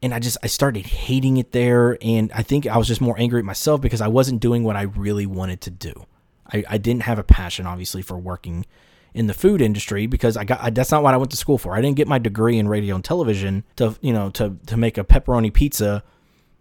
And 0.02 0.14
I 0.14 0.18
just 0.18 0.38
I 0.42 0.46
started 0.46 0.86
hating 0.86 1.36
it 1.36 1.52
there, 1.52 1.98
and 2.00 2.32
I 2.32 2.42
think 2.42 2.66
I 2.66 2.78
was 2.78 2.88
just 2.88 3.02
more 3.02 3.18
angry 3.18 3.40
at 3.40 3.44
myself 3.44 3.82
because 3.82 4.00
I 4.00 4.08
wasn't 4.08 4.40
doing 4.40 4.64
what 4.64 4.76
I 4.76 4.82
really 4.82 5.26
wanted 5.26 5.60
to 5.62 5.70
do. 5.70 6.06
I, 6.50 6.64
I 6.70 6.78
didn't 6.78 7.02
have 7.02 7.18
a 7.18 7.22
passion, 7.22 7.66
obviously, 7.66 8.00
for 8.00 8.18
working 8.18 8.64
in 9.12 9.26
the 9.26 9.34
food 9.34 9.60
industry 9.60 10.06
because 10.06 10.38
I 10.38 10.44
got 10.44 10.60
I, 10.62 10.70
that's 10.70 10.90
not 10.90 11.02
what 11.02 11.12
I 11.12 11.18
went 11.18 11.32
to 11.32 11.36
school 11.36 11.58
for. 11.58 11.74
I 11.74 11.82
didn't 11.82 11.96
get 11.96 12.08
my 12.08 12.18
degree 12.18 12.58
in 12.58 12.66
radio 12.66 12.94
and 12.94 13.04
television 13.04 13.64
to 13.76 13.94
you 14.00 14.14
know 14.14 14.30
to 14.30 14.56
to 14.66 14.76
make 14.78 14.96
a 14.96 15.04
pepperoni 15.04 15.52
pizza, 15.52 16.02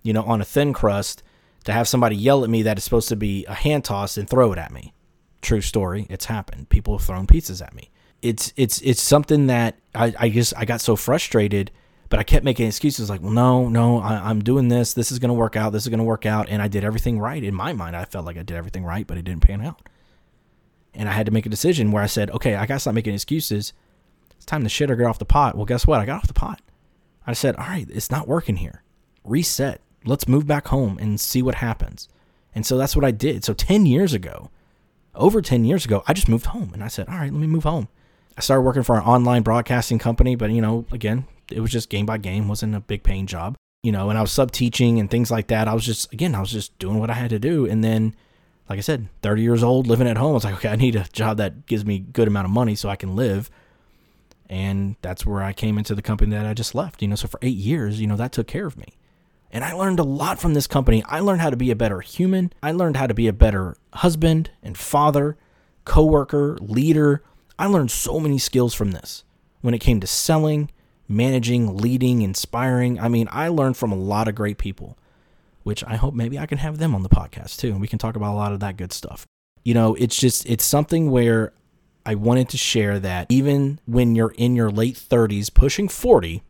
you 0.03 0.11
know, 0.11 0.23
on 0.23 0.41
a 0.41 0.45
thin 0.45 0.73
crust 0.73 1.23
to 1.69 1.73
have 1.73 1.87
somebody 1.87 2.15
yell 2.15 2.43
at 2.43 2.49
me 2.49 2.63
that 2.63 2.77
it's 2.77 2.83
supposed 2.83 3.09
to 3.09 3.15
be 3.15 3.45
a 3.45 3.53
hand 3.53 3.85
toss 3.85 4.17
and 4.17 4.27
throw 4.27 4.51
it 4.51 4.57
at 4.57 4.71
me. 4.71 4.93
True 5.41 5.61
story. 5.61 6.07
It's 6.09 6.25
happened. 6.25 6.69
People 6.69 6.97
have 6.97 7.05
thrown 7.05 7.27
pizzas 7.27 7.65
at 7.65 7.73
me. 7.73 7.91
It's 8.21 8.51
it's 8.57 8.81
it's 8.81 9.01
something 9.01 9.47
that 9.47 9.77
I, 9.95 10.13
I 10.19 10.29
just 10.29 10.53
I 10.57 10.65
got 10.65 10.81
so 10.81 10.95
frustrated, 10.95 11.71
but 12.09 12.19
I 12.19 12.23
kept 12.23 12.43
making 12.43 12.67
excuses 12.67 13.09
like, 13.09 13.21
well, 13.21 13.31
no, 13.31 13.69
no, 13.69 13.99
I, 13.99 14.29
am 14.29 14.43
doing 14.43 14.67
this. 14.67 14.93
This 14.93 15.11
is 15.11 15.19
gonna 15.19 15.33
work 15.33 15.55
out. 15.55 15.71
This 15.71 15.83
is 15.83 15.89
gonna 15.89 16.03
work 16.03 16.25
out, 16.25 16.49
and 16.49 16.61
I 16.61 16.67
did 16.67 16.83
everything 16.83 17.19
right 17.19 17.41
in 17.41 17.53
my 17.53 17.71
mind. 17.71 17.95
I 17.95 18.03
felt 18.05 18.25
like 18.25 18.37
I 18.37 18.43
did 18.43 18.57
everything 18.57 18.83
right, 18.83 19.07
but 19.07 19.17
it 19.17 19.23
didn't 19.23 19.43
pan 19.43 19.61
out. 19.61 19.87
And 20.93 21.07
I 21.07 21.13
had 21.13 21.27
to 21.27 21.31
make 21.31 21.45
a 21.45 21.49
decision 21.49 21.91
where 21.91 22.03
I 22.03 22.07
said, 22.07 22.31
okay, 22.31 22.55
I 22.55 22.65
gotta 22.65 22.79
stop 22.81 22.95
making 22.95 23.13
excuses. 23.13 23.71
It's 24.35 24.45
time 24.45 24.63
to 24.63 24.69
shit 24.69 24.91
or 24.91 24.95
get 24.95 25.05
off 25.05 25.19
the 25.19 25.25
pot. 25.25 25.55
Well, 25.55 25.65
guess 25.65 25.87
what? 25.87 26.01
I 26.01 26.05
got 26.05 26.17
off 26.17 26.27
the 26.27 26.33
pot. 26.33 26.61
I 27.25 27.33
said, 27.33 27.55
all 27.55 27.67
right, 27.67 27.87
it's 27.89 28.11
not 28.11 28.27
working 28.27 28.57
here. 28.57 28.83
Reset 29.23 29.81
let's 30.05 30.27
move 30.27 30.47
back 30.47 30.67
home 30.67 30.97
and 30.99 31.19
see 31.19 31.41
what 31.41 31.55
happens. 31.55 32.07
And 32.55 32.65
so 32.65 32.77
that's 32.77 32.95
what 32.95 33.05
I 33.05 33.11
did. 33.11 33.43
So 33.43 33.53
10 33.53 33.85
years 33.85 34.13
ago, 34.13 34.49
over 35.15 35.41
10 35.41 35.65
years 35.65 35.85
ago, 35.85 36.03
I 36.07 36.13
just 36.13 36.29
moved 36.29 36.47
home 36.47 36.71
and 36.73 36.83
I 36.83 36.87
said, 36.87 37.07
all 37.07 37.15
right, 37.15 37.31
let 37.31 37.39
me 37.39 37.47
move 37.47 37.63
home. 37.63 37.87
I 38.37 38.41
started 38.41 38.61
working 38.61 38.83
for 38.83 38.95
an 38.95 39.03
online 39.03 39.43
broadcasting 39.43 39.99
company, 39.99 40.35
but 40.35 40.51
you 40.51 40.61
know, 40.61 40.85
again, 40.91 41.25
it 41.51 41.59
was 41.59 41.71
just 41.71 41.89
game 41.89 42.05
by 42.05 42.17
game, 42.17 42.47
wasn't 42.47 42.75
a 42.75 42.79
big 42.79 43.03
paying 43.03 43.27
job, 43.27 43.55
you 43.83 43.91
know, 43.91 44.09
and 44.09 44.17
I 44.17 44.21
was 44.21 44.31
sub 44.31 44.51
teaching 44.51 44.99
and 44.99 45.11
things 45.11 45.29
like 45.29 45.47
that. 45.47 45.67
I 45.67 45.73
was 45.73 45.85
just, 45.85 46.11
again, 46.13 46.35
I 46.35 46.39
was 46.39 46.51
just 46.51 46.77
doing 46.79 46.99
what 46.99 47.09
I 47.09 47.13
had 47.13 47.31
to 47.31 47.39
do. 47.39 47.65
And 47.65 47.83
then, 47.83 48.15
like 48.69 48.77
I 48.77 48.81
said, 48.81 49.09
30 49.23 49.41
years 49.41 49.63
old, 49.63 49.87
living 49.87 50.07
at 50.07 50.17
home, 50.17 50.31
I 50.31 50.33
was 50.35 50.43
like, 50.45 50.55
okay, 50.55 50.69
I 50.69 50.75
need 50.75 50.95
a 50.95 51.05
job 51.11 51.37
that 51.37 51.65
gives 51.65 51.85
me 51.85 51.99
good 51.99 52.27
amount 52.27 52.45
of 52.45 52.51
money 52.51 52.75
so 52.75 52.87
I 52.87 52.95
can 52.95 53.15
live. 53.15 53.49
And 54.49 54.95
that's 55.01 55.25
where 55.25 55.43
I 55.43 55.53
came 55.53 55.77
into 55.77 55.93
the 55.93 56.01
company 56.01 56.31
that 56.35 56.45
I 56.45 56.53
just 56.53 56.73
left, 56.73 57.01
you 57.01 57.07
know, 57.07 57.15
so 57.15 57.27
for 57.27 57.39
eight 57.41 57.57
years, 57.57 57.99
you 57.99 58.07
know, 58.07 58.15
that 58.15 58.31
took 58.31 58.47
care 58.47 58.65
of 58.65 58.77
me. 58.77 58.97
And 59.51 59.63
I 59.63 59.73
learned 59.73 59.99
a 59.99 60.03
lot 60.03 60.39
from 60.39 60.53
this 60.53 60.67
company. 60.67 61.03
I 61.05 61.19
learned 61.19 61.41
how 61.41 61.49
to 61.49 61.57
be 61.57 61.71
a 61.71 61.75
better 61.75 62.01
human. 62.01 62.53
I 62.61 62.71
learned 62.71 62.97
how 62.97 63.07
to 63.07 63.13
be 63.13 63.27
a 63.27 63.33
better 63.33 63.77
husband 63.93 64.51
and 64.61 64.77
father, 64.77 65.37
coworker, 65.85 66.57
leader. 66.61 67.23
I 67.57 67.65
learned 67.65 67.91
so 67.91 68.19
many 68.19 68.37
skills 68.37 68.73
from 68.73 68.91
this 68.91 69.23
when 69.61 69.73
it 69.73 69.79
came 69.79 69.99
to 70.01 70.07
selling, 70.07 70.69
managing, 71.07 71.77
leading, 71.77 72.21
inspiring. 72.21 72.99
I 72.99 73.07
mean, 73.07 73.27
I 73.31 73.47
learned 73.47 73.77
from 73.77 73.91
a 73.91 73.97
lot 73.97 74.27
of 74.27 74.35
great 74.35 74.57
people, 74.59 74.97
which 75.63 75.83
I 75.83 75.95
hope 75.95 76.13
maybe 76.13 76.37
I 76.37 76.45
can 76.45 76.59
have 76.59 76.77
them 76.77 76.93
on 76.93 77.01
the 77.03 77.09
podcast 77.09 77.57
too. 77.57 77.69
And 77.69 77.81
we 77.81 77.87
can 77.87 77.99
talk 77.99 78.15
about 78.15 78.33
a 78.33 78.37
lot 78.37 78.53
of 78.53 78.59
that 78.59 78.77
good 78.77 78.93
stuff. 78.93 79.25
You 79.63 79.73
know, 79.73 79.95
it's 79.95 80.15
just, 80.15 80.45
it's 80.45 80.63
something 80.63 81.09
where 81.09 81.53
I 82.05 82.15
wanted 82.15 82.49
to 82.49 82.57
share 82.57 82.99
that 82.99 83.27
even 83.29 83.79
when 83.85 84.15
you're 84.15 84.31
in 84.31 84.55
your 84.55 84.69
late 84.71 84.95
30s, 84.95 85.53
pushing 85.53 85.89
40, 85.89 86.43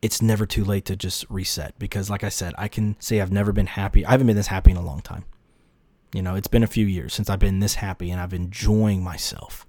it's 0.00 0.22
never 0.22 0.46
too 0.46 0.64
late 0.64 0.84
to 0.86 0.96
just 0.96 1.26
reset 1.28 1.78
because 1.78 2.08
like 2.08 2.22
I 2.22 2.28
said, 2.28 2.54
I 2.56 2.68
can 2.68 2.96
say 3.00 3.20
I've 3.20 3.32
never 3.32 3.52
been 3.52 3.66
happy. 3.66 4.04
I 4.04 4.12
haven't 4.12 4.26
been 4.26 4.36
this 4.36 4.46
happy 4.48 4.70
in 4.70 4.76
a 4.76 4.84
long 4.84 5.00
time. 5.00 5.24
You 6.12 6.22
know, 6.22 6.34
it's 6.34 6.48
been 6.48 6.62
a 6.62 6.68
few 6.68 6.86
years 6.86 7.12
since 7.12 7.28
I've 7.28 7.38
been 7.38 7.60
this 7.60 7.76
happy 7.76 8.10
and 8.10 8.20
I've 8.20 8.32
enjoying 8.32 9.02
myself. 9.02 9.66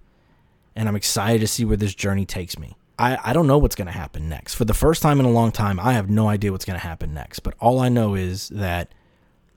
And 0.76 0.88
I'm 0.88 0.96
excited 0.96 1.42
to 1.42 1.48
see 1.48 1.66
where 1.66 1.78
this 1.78 1.96
journey 1.96 2.26
takes 2.26 2.58
me. 2.58 2.78
I, 2.98 3.18
I 3.24 3.34
don't 3.34 3.48
know 3.48 3.58
what's 3.58 3.76
going 3.76 3.88
to 3.88 3.92
happen 3.92 4.30
next. 4.30 4.54
For 4.54 4.66
the 4.66 4.74
first 4.74 5.02
time 5.02 5.20
in 5.20 5.26
a 5.26 5.32
long 5.32 5.52
time, 5.52 5.80
I 5.80 5.94
have 5.94 6.10
no 6.10 6.28
idea 6.28 6.52
what's 6.52 6.66
going 6.66 6.80
to 6.80 6.86
happen 6.86 7.14
next. 7.14 7.40
But 7.40 7.56
all 7.60 7.80
I 7.80 7.90
know 7.90 8.16
is 8.16 8.50
that 8.50 8.94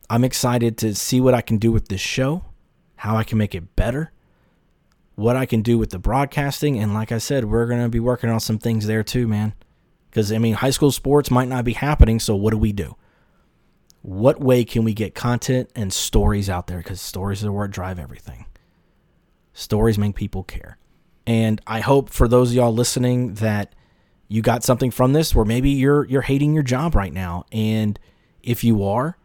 I'm 0.08 0.24
excited 0.24 0.78
to 0.78 0.94
see 0.94 1.20
what 1.20 1.34
I 1.34 1.40
can 1.40 1.58
do 1.58 1.70
with 1.70 1.88
this 1.88 2.00
show, 2.00 2.44
how 2.96 3.16
I 3.16 3.24
can 3.24 3.38
make 3.38 3.54
it 3.54 3.76
better, 3.76 4.12
what 5.16 5.36
I 5.36 5.46
can 5.46 5.62
do 5.62 5.76
with 5.76 5.90
the 5.90 5.98
broadcasting. 5.98 6.78
And 6.78 6.94
like 6.94 7.12
I 7.12 7.18
said, 7.18 7.44
we're 7.44 7.66
going 7.66 7.82
to 7.82 7.88
be 7.88 8.00
working 8.00 8.30
on 8.30 8.40
some 8.40 8.58
things 8.58 8.86
there 8.86 9.02
too, 9.02 9.28
man. 9.28 9.54
Because, 10.12 10.30
I 10.30 10.36
mean, 10.36 10.52
high 10.52 10.70
school 10.70 10.92
sports 10.92 11.30
might 11.30 11.48
not 11.48 11.64
be 11.64 11.72
happening, 11.72 12.20
so 12.20 12.36
what 12.36 12.50
do 12.50 12.58
we 12.58 12.70
do? 12.70 12.96
What 14.02 14.40
way 14.40 14.62
can 14.62 14.84
we 14.84 14.92
get 14.92 15.14
content 15.14 15.70
and 15.74 15.90
stories 15.90 16.50
out 16.50 16.66
there? 16.66 16.76
Because 16.76 17.00
stories 17.00 17.42
are 17.42 17.50
what 17.50 17.70
drive 17.70 17.98
everything. 17.98 18.44
Stories 19.54 19.96
make 19.96 20.14
people 20.14 20.42
care. 20.44 20.76
And 21.26 21.62
I 21.66 21.80
hope 21.80 22.10
for 22.10 22.28
those 22.28 22.50
of 22.50 22.56
y'all 22.56 22.74
listening 22.74 23.34
that 23.34 23.74
you 24.28 24.42
got 24.42 24.64
something 24.64 24.90
from 24.90 25.14
this 25.14 25.34
where 25.34 25.46
maybe 25.46 25.70
you're 25.70 26.04
you're 26.04 26.22
hating 26.22 26.52
your 26.52 26.62
job 26.62 26.94
right 26.94 27.12
now. 27.12 27.44
And 27.50 27.98
if 28.42 28.64
you 28.64 28.84
are, 28.84 29.16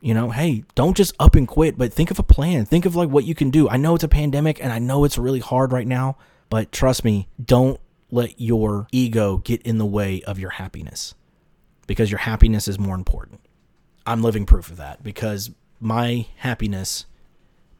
you 0.00 0.14
know, 0.14 0.30
hey, 0.30 0.64
don't 0.74 0.96
just 0.96 1.14
up 1.20 1.36
and 1.36 1.46
quit, 1.46 1.78
but 1.78 1.92
think 1.92 2.10
of 2.10 2.18
a 2.18 2.24
plan. 2.24 2.64
Think 2.64 2.86
of 2.86 2.96
like 2.96 3.10
what 3.10 3.24
you 3.24 3.36
can 3.36 3.50
do. 3.50 3.68
I 3.68 3.76
know 3.76 3.94
it's 3.94 4.04
a 4.04 4.08
pandemic 4.08 4.60
and 4.62 4.72
I 4.72 4.80
know 4.80 5.04
it's 5.04 5.18
really 5.18 5.40
hard 5.40 5.70
right 5.70 5.86
now, 5.86 6.16
but 6.50 6.72
trust 6.72 7.04
me, 7.04 7.28
don't 7.44 7.78
let 8.10 8.40
your 8.40 8.86
ego 8.92 9.38
get 9.38 9.62
in 9.62 9.78
the 9.78 9.86
way 9.86 10.22
of 10.22 10.38
your 10.38 10.50
happiness 10.50 11.14
because 11.86 12.10
your 12.10 12.18
happiness 12.18 12.68
is 12.68 12.78
more 12.78 12.94
important. 12.94 13.40
I'm 14.06 14.22
living 14.22 14.46
proof 14.46 14.70
of 14.70 14.76
that 14.78 15.02
because 15.02 15.50
my 15.80 16.26
happiness 16.36 17.06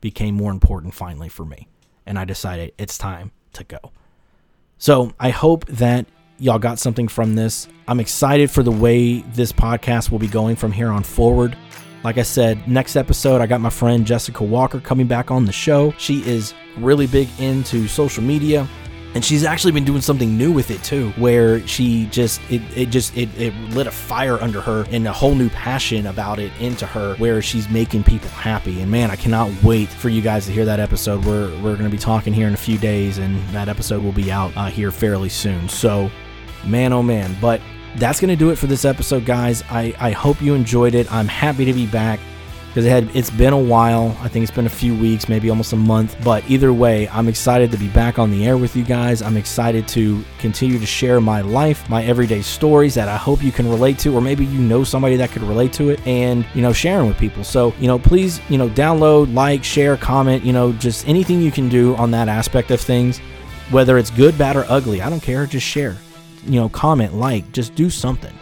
became 0.00 0.34
more 0.34 0.50
important 0.50 0.94
finally 0.94 1.28
for 1.28 1.44
me. 1.44 1.68
And 2.06 2.18
I 2.18 2.24
decided 2.24 2.72
it's 2.78 2.98
time 2.98 3.32
to 3.54 3.64
go. 3.64 3.78
So 4.78 5.12
I 5.18 5.30
hope 5.30 5.66
that 5.66 6.06
y'all 6.38 6.58
got 6.58 6.78
something 6.78 7.08
from 7.08 7.34
this. 7.34 7.68
I'm 7.86 8.00
excited 8.00 8.50
for 8.50 8.62
the 8.62 8.70
way 8.70 9.20
this 9.20 9.52
podcast 9.52 10.10
will 10.10 10.18
be 10.18 10.28
going 10.28 10.56
from 10.56 10.72
here 10.72 10.88
on 10.88 11.02
forward. 11.02 11.56
Like 12.04 12.16
I 12.16 12.22
said, 12.22 12.68
next 12.68 12.94
episode, 12.94 13.40
I 13.40 13.46
got 13.46 13.60
my 13.60 13.70
friend 13.70 14.06
Jessica 14.06 14.44
Walker 14.44 14.80
coming 14.80 15.06
back 15.06 15.30
on 15.30 15.46
the 15.46 15.52
show. 15.52 15.92
She 15.98 16.24
is 16.24 16.54
really 16.76 17.08
big 17.08 17.28
into 17.40 17.88
social 17.88 18.22
media 18.22 18.68
and 19.14 19.24
she's 19.24 19.42
actually 19.42 19.72
been 19.72 19.84
doing 19.84 20.00
something 20.00 20.36
new 20.36 20.52
with 20.52 20.70
it 20.70 20.82
too 20.84 21.10
where 21.12 21.66
she 21.66 22.06
just 22.06 22.40
it, 22.50 22.60
it 22.76 22.86
just 22.90 23.16
it, 23.16 23.28
it 23.40 23.54
lit 23.70 23.86
a 23.86 23.90
fire 23.90 24.40
under 24.40 24.60
her 24.60 24.84
and 24.90 25.06
a 25.06 25.12
whole 25.12 25.34
new 25.34 25.48
passion 25.50 26.06
about 26.06 26.38
it 26.38 26.52
into 26.60 26.86
her 26.86 27.14
where 27.16 27.40
she's 27.40 27.68
making 27.68 28.04
people 28.04 28.28
happy. 28.30 28.80
And 28.80 28.90
man 28.90 29.10
i 29.10 29.16
cannot 29.16 29.50
wait 29.62 29.88
for 29.88 30.08
you 30.08 30.20
guys 30.20 30.46
to 30.46 30.52
hear 30.52 30.64
that 30.66 30.80
episode. 30.80 31.24
We're, 31.24 31.48
we're 31.62 31.76
going 31.76 31.84
to 31.84 31.90
be 31.90 31.98
talking 31.98 32.32
here 32.32 32.46
in 32.46 32.54
a 32.54 32.58
few 32.58 32.78
days 32.78 33.18
and 33.18 33.42
that 33.48 33.68
episode 33.68 34.02
will 34.02 34.12
be 34.12 34.30
out 34.30 34.54
uh, 34.56 34.66
here 34.66 34.90
fairly 34.90 35.28
soon. 35.28 35.68
So 35.68 36.10
man 36.64 36.92
oh 36.92 37.02
man. 37.02 37.34
But 37.40 37.60
that's 37.96 38.20
going 38.20 38.30
to 38.30 38.36
do 38.36 38.50
it 38.50 38.56
for 38.56 38.66
this 38.66 38.84
episode 38.84 39.24
guys. 39.24 39.64
I, 39.70 39.94
I 39.98 40.10
hope 40.10 40.42
you 40.42 40.54
enjoyed 40.54 40.94
it. 40.94 41.10
I'm 41.10 41.28
happy 41.28 41.64
to 41.64 41.72
be 41.72 41.86
back 41.86 42.20
because 42.78 42.86
it 42.86 42.90
had 42.90 43.16
it's 43.16 43.30
been 43.30 43.52
a 43.52 43.58
while. 43.58 44.16
I 44.20 44.28
think 44.28 44.44
it's 44.44 44.54
been 44.54 44.66
a 44.66 44.70
few 44.70 44.96
weeks, 44.96 45.28
maybe 45.28 45.50
almost 45.50 45.72
a 45.72 45.76
month. 45.76 46.16
But 46.22 46.48
either 46.48 46.72
way, 46.72 47.08
I'm 47.08 47.26
excited 47.26 47.72
to 47.72 47.76
be 47.76 47.88
back 47.88 48.20
on 48.20 48.30
the 48.30 48.46
air 48.46 48.56
with 48.56 48.76
you 48.76 48.84
guys. 48.84 49.20
I'm 49.20 49.36
excited 49.36 49.88
to 49.88 50.24
continue 50.38 50.78
to 50.78 50.86
share 50.86 51.20
my 51.20 51.40
life, 51.40 51.90
my 51.90 52.04
everyday 52.04 52.40
stories 52.40 52.94
that 52.94 53.08
I 53.08 53.16
hope 53.16 53.42
you 53.42 53.50
can 53.50 53.68
relate 53.68 53.98
to, 54.00 54.14
or 54.14 54.20
maybe 54.20 54.44
you 54.44 54.60
know 54.60 54.84
somebody 54.84 55.16
that 55.16 55.32
could 55.32 55.42
relate 55.42 55.72
to 55.72 55.90
it, 55.90 56.06
and 56.06 56.46
you 56.54 56.62
know, 56.62 56.72
sharing 56.72 57.08
with 57.08 57.18
people. 57.18 57.42
So 57.42 57.74
you 57.80 57.88
know, 57.88 57.98
please, 57.98 58.40
you 58.48 58.58
know, 58.58 58.68
download, 58.68 59.34
like, 59.34 59.64
share, 59.64 59.96
comment, 59.96 60.44
you 60.44 60.52
know, 60.52 60.70
just 60.74 61.08
anything 61.08 61.42
you 61.42 61.50
can 61.50 61.68
do 61.68 61.96
on 61.96 62.12
that 62.12 62.28
aspect 62.28 62.70
of 62.70 62.80
things, 62.80 63.18
whether 63.70 63.98
it's 63.98 64.10
good, 64.10 64.38
bad, 64.38 64.54
or 64.54 64.64
ugly. 64.68 65.02
I 65.02 65.10
don't 65.10 65.22
care. 65.22 65.46
Just 65.46 65.66
share. 65.66 65.96
You 66.44 66.60
know, 66.60 66.68
comment, 66.68 67.12
like, 67.12 67.50
just 67.50 67.74
do 67.74 67.90
something 67.90 68.37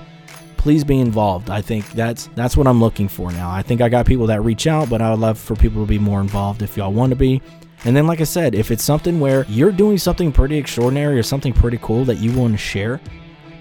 please 0.66 0.82
be 0.82 0.98
involved. 0.98 1.48
I 1.48 1.62
think 1.62 1.88
that's 1.92 2.26
that's 2.34 2.56
what 2.56 2.66
I'm 2.66 2.80
looking 2.80 3.06
for 3.06 3.30
now. 3.30 3.48
I 3.48 3.62
think 3.62 3.80
I 3.80 3.88
got 3.88 4.04
people 4.04 4.26
that 4.26 4.42
reach 4.42 4.66
out, 4.66 4.90
but 4.90 5.00
I 5.00 5.10
would 5.10 5.20
love 5.20 5.38
for 5.38 5.54
people 5.54 5.80
to 5.80 5.88
be 5.88 5.96
more 5.96 6.20
involved 6.20 6.60
if 6.60 6.76
y'all 6.76 6.92
want 6.92 7.10
to 7.10 7.16
be. 7.16 7.40
And 7.84 7.96
then, 7.96 8.08
like 8.08 8.20
I 8.20 8.24
said, 8.24 8.52
if 8.52 8.72
it's 8.72 8.82
something 8.82 9.20
where 9.20 9.44
you're 9.48 9.70
doing 9.70 9.96
something 9.96 10.32
pretty 10.32 10.58
extraordinary 10.58 11.20
or 11.20 11.22
something 11.22 11.52
pretty 11.52 11.78
cool 11.80 12.04
that 12.06 12.16
you 12.16 12.32
want 12.32 12.54
to 12.54 12.58
share, 12.58 13.00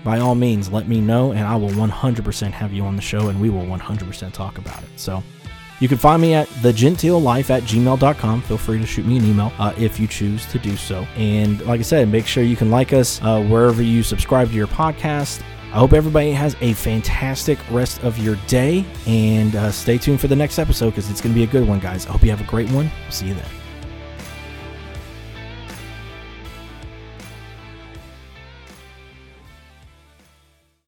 by 0.04 0.18
all 0.18 0.34
means, 0.34 0.72
let 0.72 0.88
me 0.88 1.00
know, 1.00 1.32
and 1.32 1.42
I 1.42 1.56
will 1.56 1.70
100% 1.70 2.52
have 2.52 2.74
you 2.74 2.84
on 2.86 2.96
the 2.96 3.04
show, 3.04 3.30
and 3.30 3.40
we 3.40 3.52
will 3.52 3.66
100% 3.66 4.34
talk 4.34 4.58
about 4.58 4.82
it. 4.82 4.90
So, 4.96 5.22
you 5.80 5.88
can 5.88 6.00
find 6.00 6.20
me 6.20 6.34
at 6.34 6.48
thegentilelife 6.48 7.52
at 7.52 7.62
gmail.com. 7.64 8.42
Feel 8.42 8.58
free 8.58 8.80
to 8.80 8.88
shoot 8.88 9.06
me 9.06 9.18
an 9.18 9.26
email 9.26 9.54
uh, 9.60 9.76
if 9.78 10.00
you 10.00 10.08
choose 10.08 10.48
to 10.48 10.58
do 10.58 10.76
so. 10.76 11.06
And 11.18 11.62
like 11.68 11.82
I 11.82 11.84
said, 11.84 12.10
make 12.10 12.26
sure 12.26 12.44
you 12.44 12.56
can 12.56 12.72
like 12.72 12.94
us 12.94 13.22
uh, 13.22 13.44
wherever 13.44 13.84
you 13.84 14.02
subscribe 14.02 14.50
to 14.50 14.56
your 14.56 14.66
podcast. 14.66 15.44
I 15.76 15.80
hope 15.80 15.92
everybody 15.92 16.32
has 16.32 16.56
a 16.62 16.72
fantastic 16.72 17.60
rest 17.70 18.02
of 18.02 18.18
your 18.18 18.38
day 18.48 18.86
and 19.06 19.54
uh, 19.58 19.72
stay 19.72 19.98
tuned 19.98 20.22
for 20.22 20.28
the 20.28 20.36
next 20.36 20.58
episode 20.58 20.92
because 20.92 21.10
it's 21.10 21.20
going 21.20 21.34
to 21.34 21.38
be 21.38 21.44
a 21.44 21.48
good 21.48 21.68
one, 21.68 21.82
guys. 21.82 22.08
I 22.08 22.14
hope 22.14 22.24
you 22.24 22.30
have 22.30 22.40
a 22.40 22.46
great 22.46 22.72
one. 22.72 22.90
See 23.10 23.28
you 23.28 23.34
then. 23.34 23.65